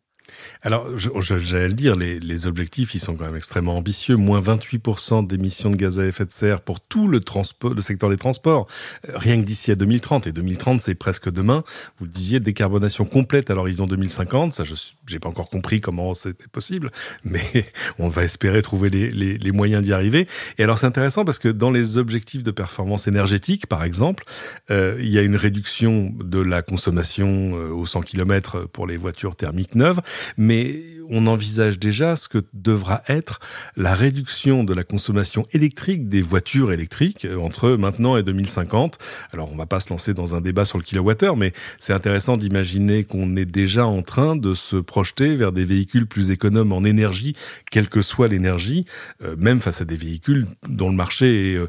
Alors, 0.63 0.89
j'allais 0.97 1.69
le 1.69 1.75
dire, 1.75 1.97
les, 1.97 2.19
les, 2.21 2.47
objectifs, 2.47 2.95
ils 2.95 3.01
sont 3.01 3.17
quand 3.17 3.27
même 3.27 3.37
extrêmement 3.37 3.77
ambitieux. 3.77 4.17
Moins 4.17 4.41
28% 4.41 5.27
d'émissions 5.27 5.71
de 5.71 5.77
gaz 5.77 5.99
à 5.99 6.07
effet 6.07 6.25
de 6.25 6.33
serre 6.33 6.61
pour 6.63 6.81
tout 6.81 7.07
le, 7.07 7.21
transport, 7.21 7.75
le 7.75 7.81
secteur 7.81 8.09
des 8.09 8.17
transports, 8.17 8.67
euh, 9.09 9.13
rien 9.17 9.41
que 9.41 9.47
d'ici 9.47 9.71
à 9.71 9.75
2030. 9.75 10.27
Et 10.27 10.33
2030, 10.33 10.81
c'est 10.81 10.95
presque 10.95 11.31
demain. 11.31 11.63
Vous 11.99 12.07
le 12.07 12.11
disiez, 12.11 12.41
décarbonation 12.41 13.05
complète 13.05 13.51
à 13.51 13.55
l'horizon 13.55 13.87
2050. 13.87 14.55
Ça, 14.55 14.65
je 14.65 14.75
n'ai 15.11 15.19
pas 15.19 15.29
encore 15.29 15.51
compris 15.51 15.81
comment 15.81 16.15
c'était 16.15 16.49
possible, 16.49 16.91
mais 17.25 17.43
on 17.99 18.09
va 18.09 18.25
espérer 18.25 18.63
trouver 18.63 18.91
les, 18.91 19.11
les, 19.11 19.37
les 19.37 19.53
moyens 19.53 19.83
d'y 19.83 19.93
arriver. 19.93 20.27
Et 20.59 20.65
alors, 20.65 20.79
c'est 20.79 20.87
intéressant 20.87 21.25
parce 21.25 21.39
que 21.39 21.49
dans 21.49 21.71
les 21.71 21.99
objectifs 21.99 22.43
de 22.43 22.51
performance 22.51 23.07
énergétique, 23.07 23.67
par 23.67 23.85
exemple, 23.85 24.25
euh, 24.71 24.97
il 25.01 25.09
y 25.09 25.19
a 25.19 25.23
une 25.23 25.37
réduction 25.37 26.13
de 26.19 26.41
la 26.41 26.63
consommation 26.63 27.59
euh, 27.59 27.71
aux 27.71 27.87
100 27.87 28.03
km 28.03 28.67
pour 28.73 28.87
les 28.87 28.97
voitures 28.97 29.37
thermiques 29.37 29.75
neuves. 29.75 30.01
Mais 30.37 30.83
on 31.11 31.27
envisage 31.27 31.79
déjà 31.79 32.17
ce 32.17 32.29
que 32.29 32.39
devra 32.53 33.03
être 33.09 33.41
la 33.77 33.95
réduction 33.95 34.65
de 34.65 34.75
la 34.75 34.85
consommation 34.85 35.47
électrique 35.53 36.09
des 36.09 36.23
voitures 36.23 36.73
électriques 36.73 37.25
euh, 37.25 37.39
entre 37.39 37.71
maintenant 37.71 38.17
et 38.17 38.23
2050. 38.23 38.99
Alors 39.33 39.53
on 39.53 39.57
va 39.57 39.67
pas 39.67 39.81
se 39.81 39.91
lancer 39.91 40.15
dans 40.15 40.35
un 40.35 40.41
débat 40.41 40.65
sur 40.65 40.79
le 40.79 40.85
kilowattheure, 40.85 41.37
mais 41.37 41.53
c'est 41.79 41.93
intéressant 41.93 42.37
d'imaginer 42.37 43.05
qu'on 43.05 43.37
est 43.37 43.45
déjà 43.45 43.87
en 43.87 44.03
train 44.03 44.37
de 44.37 44.55
se 44.55 44.77
projeter 44.77 45.35
vers 45.35 45.53
des 45.53 45.65
véhicules 45.65 46.07
plus 46.07 46.31
économes 46.31 46.73
en 46.73 46.85
énergie, 46.85 47.35
quelle 47.71 47.89
que 47.89 48.03
soit 48.03 48.29
l'énergie, 48.29 48.85
euh, 49.23 49.37
même 49.39 49.61
face 49.61 49.81
à 49.81 49.85
des 49.85 49.97
véhicules 49.97 50.47
dont 50.69 50.91
le 50.91 50.97
marché 50.97 51.53
est... 51.53 51.57
Euh, 51.57 51.69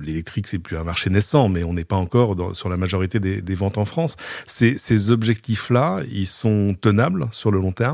l'électrique, 0.00 0.46
c'est 0.48 0.58
plus 0.58 0.76
un 0.76 0.84
marché 0.84 1.10
naissant, 1.10 1.48
mais 1.48 1.64
on 1.64 1.72
n'est 1.72 1.84
pas 1.84 1.96
encore 1.96 2.36
sur 2.54 2.68
la 2.68 2.76
majorité 2.76 3.20
des, 3.20 3.54
ventes 3.54 3.78
en 3.78 3.84
France. 3.84 4.16
Ces 4.46 5.10
objectifs-là, 5.10 6.02
ils 6.10 6.26
sont 6.26 6.76
tenables 6.78 7.28
sur 7.32 7.50
le 7.50 7.58
long 7.58 7.72
terme? 7.72 7.85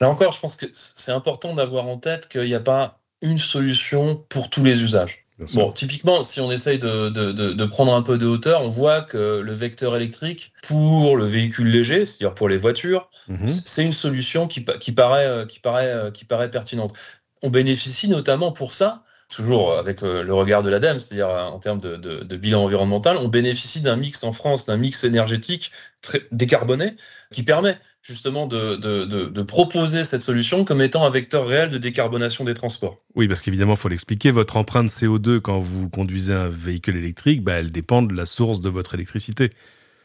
Là 0.00 0.08
encore, 0.08 0.32
je 0.32 0.40
pense 0.40 0.56
que 0.56 0.66
c'est 0.72 1.12
important 1.12 1.54
d'avoir 1.54 1.86
en 1.86 1.98
tête 1.98 2.28
qu'il 2.28 2.44
n'y 2.44 2.54
a 2.54 2.60
pas 2.60 3.00
une 3.22 3.38
solution 3.38 4.24
pour 4.28 4.48
tous 4.48 4.64
les 4.64 4.82
usages. 4.82 5.26
Bon, 5.54 5.72
typiquement, 5.72 6.22
si 6.22 6.38
on 6.40 6.52
essaye 6.52 6.78
de, 6.78 7.08
de, 7.08 7.32
de, 7.32 7.64
prendre 7.64 7.94
un 7.94 8.02
peu 8.02 8.18
de 8.18 8.26
hauteur, 8.26 8.60
on 8.60 8.68
voit 8.68 9.00
que 9.00 9.40
le 9.40 9.52
vecteur 9.52 9.96
électrique 9.96 10.52
pour 10.62 11.16
le 11.16 11.24
véhicule 11.24 11.68
léger, 11.68 12.04
c'est-à-dire 12.04 12.34
pour 12.34 12.50
les 12.50 12.58
voitures, 12.58 13.08
mhm. 13.28 13.48
c'est 13.48 13.82
une 13.82 13.92
solution 13.92 14.46
qui, 14.46 14.64
qui, 14.64 14.92
paraît, 14.92 15.46
qui, 15.48 15.58
paraît, 15.58 16.12
qui 16.12 16.26
paraît 16.26 16.50
pertinente. 16.50 16.94
On 17.42 17.48
bénéficie 17.48 18.08
notamment 18.08 18.52
pour 18.52 18.74
ça 18.74 19.02
toujours 19.30 19.74
avec 19.74 20.02
le, 20.02 20.32
regard 20.34 20.62
de 20.62 20.70
l'ADEME, 20.70 20.98
c'est-à-dire 20.98 21.28
euh, 21.28 21.46
en 21.46 21.58
termes 21.58 21.80
de, 21.80 21.96
de, 21.96 22.36
bilan 22.36 22.64
environnemental, 22.64 23.16
on 23.16 23.28
bénéficie 23.28 23.80
d'un 23.80 23.96
mix 23.96 24.22
en 24.24 24.32
France, 24.32 24.66
d'un 24.66 24.76
mix 24.76 25.04
énergétique 25.04 25.70
très 26.02 26.22
décarboné, 26.32 26.94
qui 27.32 27.42
permet 27.42 27.78
justement 28.02 28.46
de, 28.46 28.76
de, 28.76 29.42
proposer 29.42 30.04
cette 30.04 30.22
solution 30.22 30.64
comme 30.64 30.80
étant 30.80 31.04
un 31.04 31.10
vecteur 31.10 31.46
réel 31.46 31.70
de 31.70 31.78
décarbonation 31.78 32.44
des 32.44 32.54
transports. 32.54 32.98
Oui, 33.14 33.28
parce 33.28 33.40
qu'évidemment, 33.40 33.74
il 33.74 33.78
faut 33.78 33.88
l'expliquer, 33.88 34.30
votre 34.30 34.56
empreinte 34.56 34.88
CO2 34.88 35.40
quand 35.40 35.60
vous 35.60 35.88
conduisez 35.88 36.32
un 36.32 36.48
véhicule 36.48 36.96
électrique, 36.96 37.42
bah, 37.42 37.54
elle 37.54 37.70
dépend 37.70 38.02
de 38.02 38.14
la 38.14 38.26
source 38.26 38.60
de 38.60 38.68
votre 38.68 38.94
électricité. 38.94 39.50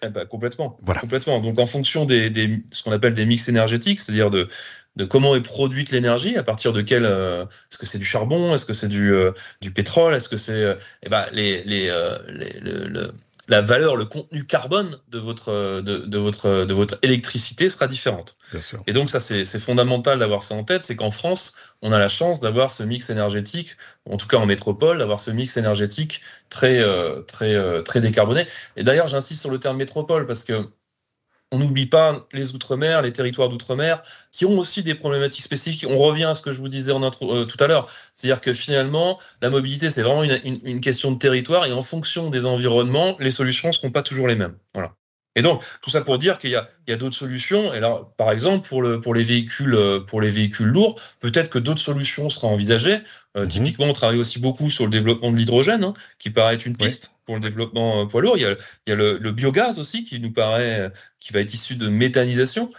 Eh 0.03 0.09
ben, 0.09 0.25
complètement. 0.25 0.77
Voilà. 0.83 1.01
Complètement. 1.01 1.39
Donc, 1.39 1.57
en 1.57 1.65
fonction 1.65 2.05
des, 2.05 2.29
des 2.29 2.63
ce 2.71 2.83
qu'on 2.83 2.91
appelle 2.91 3.13
des 3.13 3.25
mix 3.25 3.47
énergétiques, 3.47 3.99
c'est-à-dire 3.99 4.29
de, 4.29 4.49
de 4.95 5.05
comment 5.05 5.35
est 5.35 5.41
produite 5.41 5.91
l'énergie, 5.91 6.37
à 6.37 6.43
partir 6.43 6.73
de 6.73 6.81
quel 6.81 7.05
euh, 7.05 7.43
est-ce 7.43 7.77
que 7.77 7.85
c'est 7.85 7.97
du 7.97 8.05
charbon, 8.05 8.55
est-ce 8.55 8.65
que 8.65 8.73
c'est 8.73 8.87
du, 8.87 9.13
euh, 9.13 9.31
du 9.61 9.71
pétrole, 9.71 10.13
est-ce 10.13 10.29
que 10.29 10.37
c'est 10.37 10.53
euh, 10.53 10.75
eh 11.03 11.09
ben, 11.09 11.25
les, 11.31 11.63
les, 11.63 11.91
les 12.29 12.59
le, 12.61 13.11
la 13.47 13.61
valeur, 13.61 13.95
le 13.95 14.05
contenu 14.05 14.43
carbone 14.45 14.97
de 15.09 15.19
votre, 15.19 15.81
de, 15.81 15.97
de, 15.97 16.17
votre, 16.17 16.65
de 16.65 16.73
votre 16.73 16.97
électricité 17.03 17.69
sera 17.69 17.85
différente. 17.85 18.37
Bien 18.51 18.61
sûr. 18.61 18.81
Et 18.87 18.93
donc 18.93 19.11
ça, 19.11 19.19
c'est 19.19 19.59
fondamental 19.59 20.17
d'avoir 20.17 20.41
ça 20.41 20.55
en 20.55 20.63
tête, 20.63 20.83
c'est 20.83 20.95
qu'en 20.95 21.11
France, 21.11 21.55
on 21.83 21.91
a 21.91 21.99
la 21.99 22.07
chance 22.07 22.39
d'avoir 22.39 22.71
ce 22.71 22.81
mix 22.81 23.11
énergétique, 23.11 23.77
en 24.09 24.17
tout 24.17 24.27
cas 24.27 24.37
en 24.37 24.47
métropole, 24.47 24.97
d'avoir 24.97 25.19
ce 25.19 25.29
mix 25.29 25.57
énergétique 25.57 26.21
très, 26.49 26.83
très, 27.27 27.83
très 27.83 28.01
décarboné. 28.01 28.47
Et 28.77 28.83
d'ailleurs, 28.83 29.09
j'insiste 29.09 29.41
sur 29.41 29.51
le 29.51 29.59
terme 29.59 29.77
métropole 29.77 30.25
parce 30.25 30.43
que 30.43 30.67
on 31.55 31.59
n'oublie 31.59 31.85
pas 31.85 32.27
les 32.33 32.53
Outre-mer, 32.53 33.01
les 33.01 33.13
territoires 33.13 33.49
d'Outre-mer, 33.49 34.01
qui 34.31 34.45
ont 34.45 34.59
aussi 34.59 34.83
des 34.83 34.93
problématiques 34.93 35.43
spécifiques. 35.43 35.85
On 35.89 35.97
revient 35.97 36.25
à 36.25 36.33
ce 36.33 36.41
que 36.41 36.51
je 36.51 36.59
vous 36.59 36.67
disais 36.67 36.91
euh, 36.91 37.45
tout 37.45 37.63
à 37.63 37.67
l'heure. 37.67 37.89
C'est-à-dire 38.13 38.41
que 38.41 38.53
finalement, 38.53 39.19
la 39.41 39.49
mobilité, 39.49 39.89
c'est 39.89 40.01
vraiment 40.01 40.23
une, 40.23 40.81
question 40.81 41.11
de 41.11 41.17
territoire 41.17 41.65
et 41.65 41.71
en 41.71 41.81
fonction 41.81 42.29
des 42.29 42.45
environnements, 42.45 43.15
les 43.19 43.31
solutions 43.31 43.69
ne 43.69 43.73
seront 43.73 43.91
pas 43.91 44.03
toujours 44.03 44.27
les 44.27 44.35
mêmes. 44.35 44.55
Voilà. 44.73 44.93
Et 45.35 45.41
donc, 45.41 45.63
tout 45.81 45.89
ça 45.89 46.01
pour 46.01 46.17
dire 46.17 46.37
qu'il 46.37 46.49
y 46.49 46.55
a, 46.55 46.95
d'autres 46.95 47.15
solutions. 47.15 47.73
Et 47.73 47.77
alors, 47.77 48.09
par 48.13 48.31
exemple, 48.31 48.67
pour, 48.67 48.81
le, 48.81 49.01
pour, 49.01 49.13
les 49.13 49.23
véhicules, 49.23 49.75
euh, 49.75 49.99
pour 49.99 50.21
les 50.21 50.29
véhicules 50.29 50.67
lourds, 50.67 50.95
peut-être 51.19 51.49
que 51.49 51.59
d'autres 51.59 51.81
solutions 51.81 52.29
seront 52.29 52.53
envisagées. 52.53 52.99
Euh, 53.35 53.43
mhm. 53.43 53.49
Typiquement, 53.49 53.85
on 53.85 53.93
travaille 53.93 54.19
aussi 54.19 54.39
beaucoup 54.39 54.69
sur 54.69 54.85
le 54.85 54.91
développement 54.91 55.31
de 55.31 55.35
l'hydrogène, 55.35 55.83
hein, 55.83 55.93
qui 56.19 56.29
paraît 56.29 56.55
être 56.55 56.65
une 56.65 56.77
piste 56.77 57.17
pour 57.25 57.35
le 57.35 57.41
développement 57.41 58.03
euh, 58.03 58.05
poids 58.05 58.21
lourd. 58.21 58.37
Il 58.37 58.43
y 58.43 58.45
a, 58.45 58.55
il 58.87 58.89
y 58.89 58.93
a 58.93 58.95
le, 58.95 59.31
biogaz 59.31 59.77
aussi, 59.77 60.05
qui 60.05 60.21
nous 60.21 60.31
paraît, 60.31 60.89
qui 61.19 61.33
va 61.33 61.41
être 61.41 61.53
issu 61.53 61.75
de 61.75 61.89
méthanisation, 61.89 62.71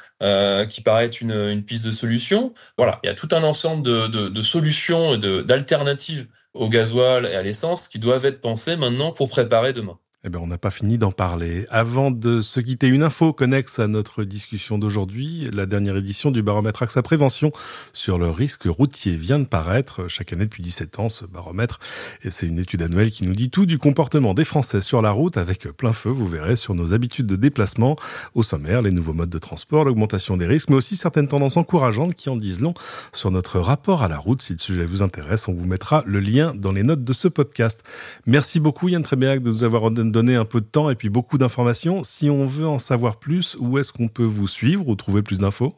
qui 0.69 0.81
paraît 0.81 1.05
être 1.05 1.21
une, 1.21 1.33
une, 1.33 1.63
piste 1.63 1.85
de 1.85 1.93
solution. 1.93 2.55
Voilà, 2.79 3.01
il 3.05 3.09
y 3.09 3.11
a 3.11 3.15
tout 3.15 3.29
un 3.33 3.43
ensemble 3.43 3.83
de, 3.83 4.07
de, 4.07 4.29
de 4.29 4.43
solutions, 4.43 5.19
d'alternatives 5.19 6.27
au 6.55 6.71
gasoil 6.71 7.27
et 7.27 7.35
à 7.35 7.43
l'essence 7.43 7.89
qui 7.89 7.99
doivent 7.99 8.25
être 8.25 8.41
pensées 8.41 8.77
maintenant 8.77 9.13
pour 9.13 9.29
préparer 9.29 9.75
demain. 9.75 9.99
Eh 10.27 10.29
bien, 10.29 10.41
on 10.41 10.49
n'a 10.49 10.59
pas 10.59 10.71
fini 10.71 10.99
d'en 10.99 11.13
parler. 11.13 11.67
Avant 11.71 12.11
de 12.11 12.41
se 12.41 12.59
quitter, 12.59 12.89
une 12.89 13.05
info 13.05 13.33
connexe 13.33 13.79
à 13.79 13.87
notre 13.87 14.25
discussion 14.25 14.77
d'aujourd'hui. 14.77 15.49
La 15.53 15.67
dernière 15.67 15.97
édition 15.97 16.33
du 16.33 16.43
baromètre 16.43 16.83
AXA 16.83 17.01
Prévention 17.01 17.53
sur 17.93 18.19
le 18.19 18.29
risque 18.29 18.65
routier 18.65 19.15
vient 19.15 19.39
de 19.39 19.45
paraître 19.45 20.09
chaque 20.09 20.33
année 20.33 20.47
depuis 20.47 20.65
17 20.65 20.99
ans, 20.99 21.09
ce 21.11 21.27
baromètre. 21.27 21.79
Et 22.25 22.33
c'est 22.33 22.49
une 22.49 22.59
étude 22.59 22.83
annuelle 22.83 23.13
qui 23.13 23.25
nous 23.25 23.37
dit 23.37 23.51
tout 23.51 23.67
du 23.67 23.79
comportement 23.79 24.35
des 24.35 24.45
Français 24.45 24.81
sur 24.81 25.01
la 25.01 25.13
route 25.13 25.37
avec 25.37 25.69
plein 25.69 25.93
feu, 25.93 26.11
vous 26.11 26.27
verrez, 26.27 26.57
sur 26.57 26.75
nos 26.75 26.93
habitudes 26.93 27.27
de 27.27 27.37
déplacement 27.37 27.95
au 28.35 28.43
sommaire, 28.43 28.83
les 28.83 28.91
nouveaux 28.91 29.15
modes 29.15 29.31
de 29.31 29.39
transport, 29.39 29.85
l'augmentation 29.85 30.37
des 30.37 30.47
risques, 30.47 30.71
mais 30.71 30.77
aussi 30.77 30.97
certaines 30.97 31.29
tendances 31.29 31.57
encourageantes 31.57 32.17
qui 32.17 32.31
en 32.31 32.37
disent 32.37 32.63
long 32.63 32.75
sur 33.13 33.31
notre 33.31 33.61
rapport 33.61 34.03
à 34.03 34.09
la 34.09 34.19
route. 34.19 34.43
Si 34.43 34.55
le 34.55 34.59
sujet 34.59 34.87
vous 34.87 35.03
intéresse, 35.03 35.47
on 35.47 35.55
vous 35.55 35.67
mettra 35.67 36.03
le 36.05 36.19
lien 36.19 36.53
dans 36.53 36.73
les 36.73 36.83
notes 36.83 37.05
de 37.05 37.13
ce 37.13 37.29
podcast. 37.29 37.85
Merci 38.27 38.59
beaucoup 38.59 38.89
Yann 38.89 39.05
Trébéac 39.05 39.41
de 39.41 39.51
nous 39.51 39.63
avoir 39.63 39.89
donné 39.93 40.16
donner 40.17 40.35
un 40.35 40.47
peu 40.47 40.63
de 40.63 40.67
temps 40.67 40.89
et 40.89 40.95
puis 40.95 41.11
beaucoup 41.11 41.37
d'informations. 41.37 42.03
Si 42.03 42.31
on 42.31 42.47
veut 42.47 42.67
en 42.67 42.79
savoir 42.79 43.19
plus, 43.19 43.55
où 43.61 43.77
est-ce 43.77 43.93
qu'on 43.93 44.09
peut 44.09 44.25
vous 44.25 44.49
suivre 44.49 44.89
ou 44.89 44.95
trouver 44.95 45.21
plus 45.21 45.39
d'infos? 45.39 45.75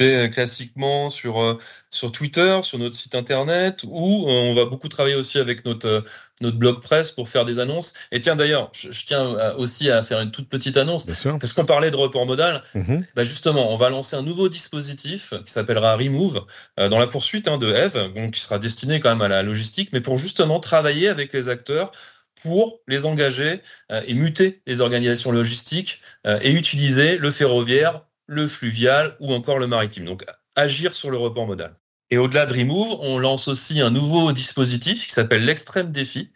Euh, 0.00 0.28
classiquement 0.28 1.10
sur, 1.10 1.40
euh, 1.40 1.58
sur 1.90 2.12
Twitter, 2.12 2.60
sur 2.62 2.78
notre 2.78 2.94
site 2.94 3.14
internet, 3.14 3.84
ou 3.84 4.26
euh, 4.28 4.30
on 4.30 4.54
va 4.54 4.64
beaucoup 4.66 4.88
travailler 4.88 5.14
aussi 5.14 5.38
avec 5.38 5.64
notre, 5.64 6.04
notre 6.40 6.56
blog 6.56 6.80
presse 6.80 7.10
pour 7.10 7.28
faire 7.28 7.44
des 7.44 7.58
annonces. 7.58 7.94
Et 8.12 8.20
tiens, 8.20 8.36
d'ailleurs, 8.36 8.70
je, 8.72 8.90
tiens 9.06 9.54
aussi 9.56 9.90
à 9.90 10.02
faire 10.02 10.20
une 10.20 10.30
toute 10.30 10.48
petite 10.48 10.76
annonce, 10.76 11.06
parce 11.06 11.52
qu'on 11.52 11.64
parlait 11.64 11.90
de 11.90 11.96
report 11.96 12.26
modal. 12.26 12.62
Mhm. 12.74 13.06
Bah 13.16 13.24
justement, 13.24 13.72
on 13.72 13.76
va 13.76 13.90
lancer 13.90 14.14
un 14.14 14.22
nouveau 14.22 14.48
dispositif 14.48 15.32
qui 15.44 15.52
s'appellera 15.52 15.96
Remove, 15.96 16.44
dans 16.76 16.98
la 16.98 17.06
poursuite 17.06 17.48
hein, 17.48 17.58
de 17.58 17.72
Eve, 17.72 18.12
donc 18.14 18.32
qui 18.32 18.40
sera 18.40 18.58
destiné 18.58 19.00
quand 19.00 19.08
même 19.08 19.22
à 19.22 19.28
la 19.28 19.42
logistique, 19.42 19.90
mais 19.92 20.00
pour 20.00 20.18
justement 20.18 20.60
travailler 20.60 21.08
avec 21.08 21.32
les 21.32 21.48
acteurs 21.48 21.92
pour 22.42 22.80
les 22.86 23.06
engager 23.06 23.60
euh, 23.92 24.02
et 24.06 24.14
muter 24.14 24.62
les 24.66 24.80
organisations 24.80 25.32
logistiques 25.32 26.00
euh, 26.26 26.38
et 26.42 26.52
utiliser 26.52 27.18
le 27.18 27.30
ferroviaire, 27.30 28.04
le 28.26 28.46
fluvial 28.46 29.16
ou 29.20 29.32
encore 29.32 29.58
le 29.58 29.66
maritime. 29.66 30.04
Donc 30.04 30.24
agir 30.56 30.94
sur 30.94 31.10
le 31.10 31.18
report 31.18 31.46
modal. 31.46 31.76
Et 32.10 32.18
au-delà 32.18 32.46
de 32.46 32.54
Remove, 32.54 32.98
on 33.00 33.18
lance 33.18 33.48
aussi 33.48 33.80
un 33.80 33.90
nouveau 33.90 34.32
dispositif 34.32 35.06
qui 35.06 35.12
s'appelle 35.12 35.44
l'extrême 35.44 35.92
défi. 35.92 36.30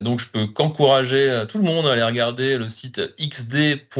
Donc 0.00 0.20
je 0.20 0.28
peux 0.28 0.46
qu'encourager 0.46 1.28
euh, 1.28 1.44
tout 1.44 1.58
le 1.58 1.64
monde 1.64 1.86
à 1.86 1.92
aller 1.92 2.02
regarder 2.02 2.56
le 2.56 2.68
site 2.68 3.00
xd.adem.fr 3.18 3.96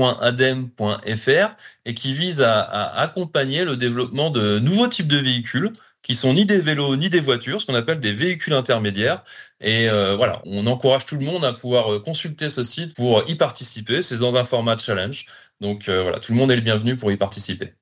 et 1.85 1.95
qui 1.95 2.15
vise 2.15 2.41
à, 2.41 2.61
à 2.61 3.01
accompagner 3.03 3.65
le 3.65 3.77
développement 3.77 4.31
de 4.31 4.59
nouveaux 4.61 4.89
types 4.89 5.09
de 5.09 5.19
véhicules 5.19 5.73
qui 6.03 6.15
sont 6.15 6.33
ni 6.35 6.47
des 6.47 6.59
vélos 6.59 6.97
ni 6.97 7.11
des 7.11 7.21
voitures, 7.21 7.61
ce 7.61 7.67
qu'on 7.67 7.75
appelle 7.75 8.01
des 8.01 8.13
véhicules 8.13 8.55
intermédiaires. 8.55 9.25
Et 9.61 9.89
euh, 9.89 10.15
voilà, 10.17 10.41
on 10.47 10.67
encourage 10.67 11.07
tout 11.07 11.17
le 11.17 11.25
monde 11.25 11.45
à 11.45 11.53
pouvoir 11.53 11.93
euh, 11.93 12.01
consulter 12.01 12.49
ce 12.49 12.63
site 12.63 12.95
pour 12.95 13.29
y 13.29 13.35
participer. 13.35 14.03
C'est 14.03 14.19
dans 14.19 14.35
un 14.35 14.45
format 14.45 14.77
challenge. 14.77 15.27
Donc 15.61 15.89
euh, 15.89 16.03
voilà, 16.03 16.21
tout 16.21 16.33
le 16.33 16.39
monde 16.39 16.53
est 16.53 16.57
le 16.57 16.63
bienvenu 16.63 16.97
pour 16.97 17.11
y 17.11 17.17
participer. 17.17 17.75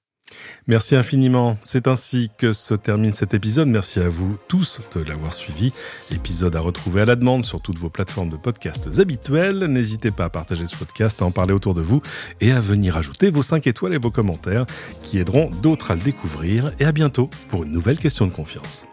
Merci 0.66 0.96
infiniment. 0.96 1.56
C'est 1.60 1.86
ainsi 1.86 2.30
que 2.36 2.52
se 2.52 2.74
termine 2.74 3.14
cet 3.14 3.34
épisode. 3.34 3.68
Merci 3.68 4.00
à 4.00 4.08
vous 4.08 4.36
tous 4.48 4.80
de 4.96 5.02
l'avoir 5.02 5.32
suivi. 5.32 5.72
Épisode 6.10 6.56
à 6.56 6.60
retrouver 6.60 7.02
à 7.02 7.04
la 7.04 7.14
demande 7.14 7.44
sur 7.44 7.60
toutes 7.60 7.78
vos 7.78 7.90
plateformes 7.90 8.30
de 8.30 8.36
podcasts 8.36 8.98
habituelles. 8.98 9.58
N'hésitez 9.66 10.10
pas 10.10 10.24
à 10.24 10.30
partager 10.30 10.66
ce 10.66 10.74
podcast, 10.74 11.22
à 11.22 11.26
en 11.26 11.30
parler 11.30 11.52
autour 11.52 11.74
de 11.74 11.82
vous 11.82 12.02
et 12.40 12.50
à 12.50 12.60
venir 12.60 12.96
ajouter 12.96 13.30
vos 13.30 13.42
5 13.42 13.66
étoiles 13.68 13.94
et 13.94 13.98
vos 13.98 14.10
commentaires 14.10 14.66
qui 15.02 15.18
aideront 15.18 15.50
d'autres 15.62 15.92
à 15.92 15.94
le 15.94 16.00
découvrir. 16.00 16.72
Et 16.80 16.84
à 16.84 16.92
bientôt 16.92 17.30
pour 17.48 17.62
une 17.62 17.70
nouvelle 17.70 17.98
question 17.98 18.26
de 18.26 18.32
confiance. 18.32 18.86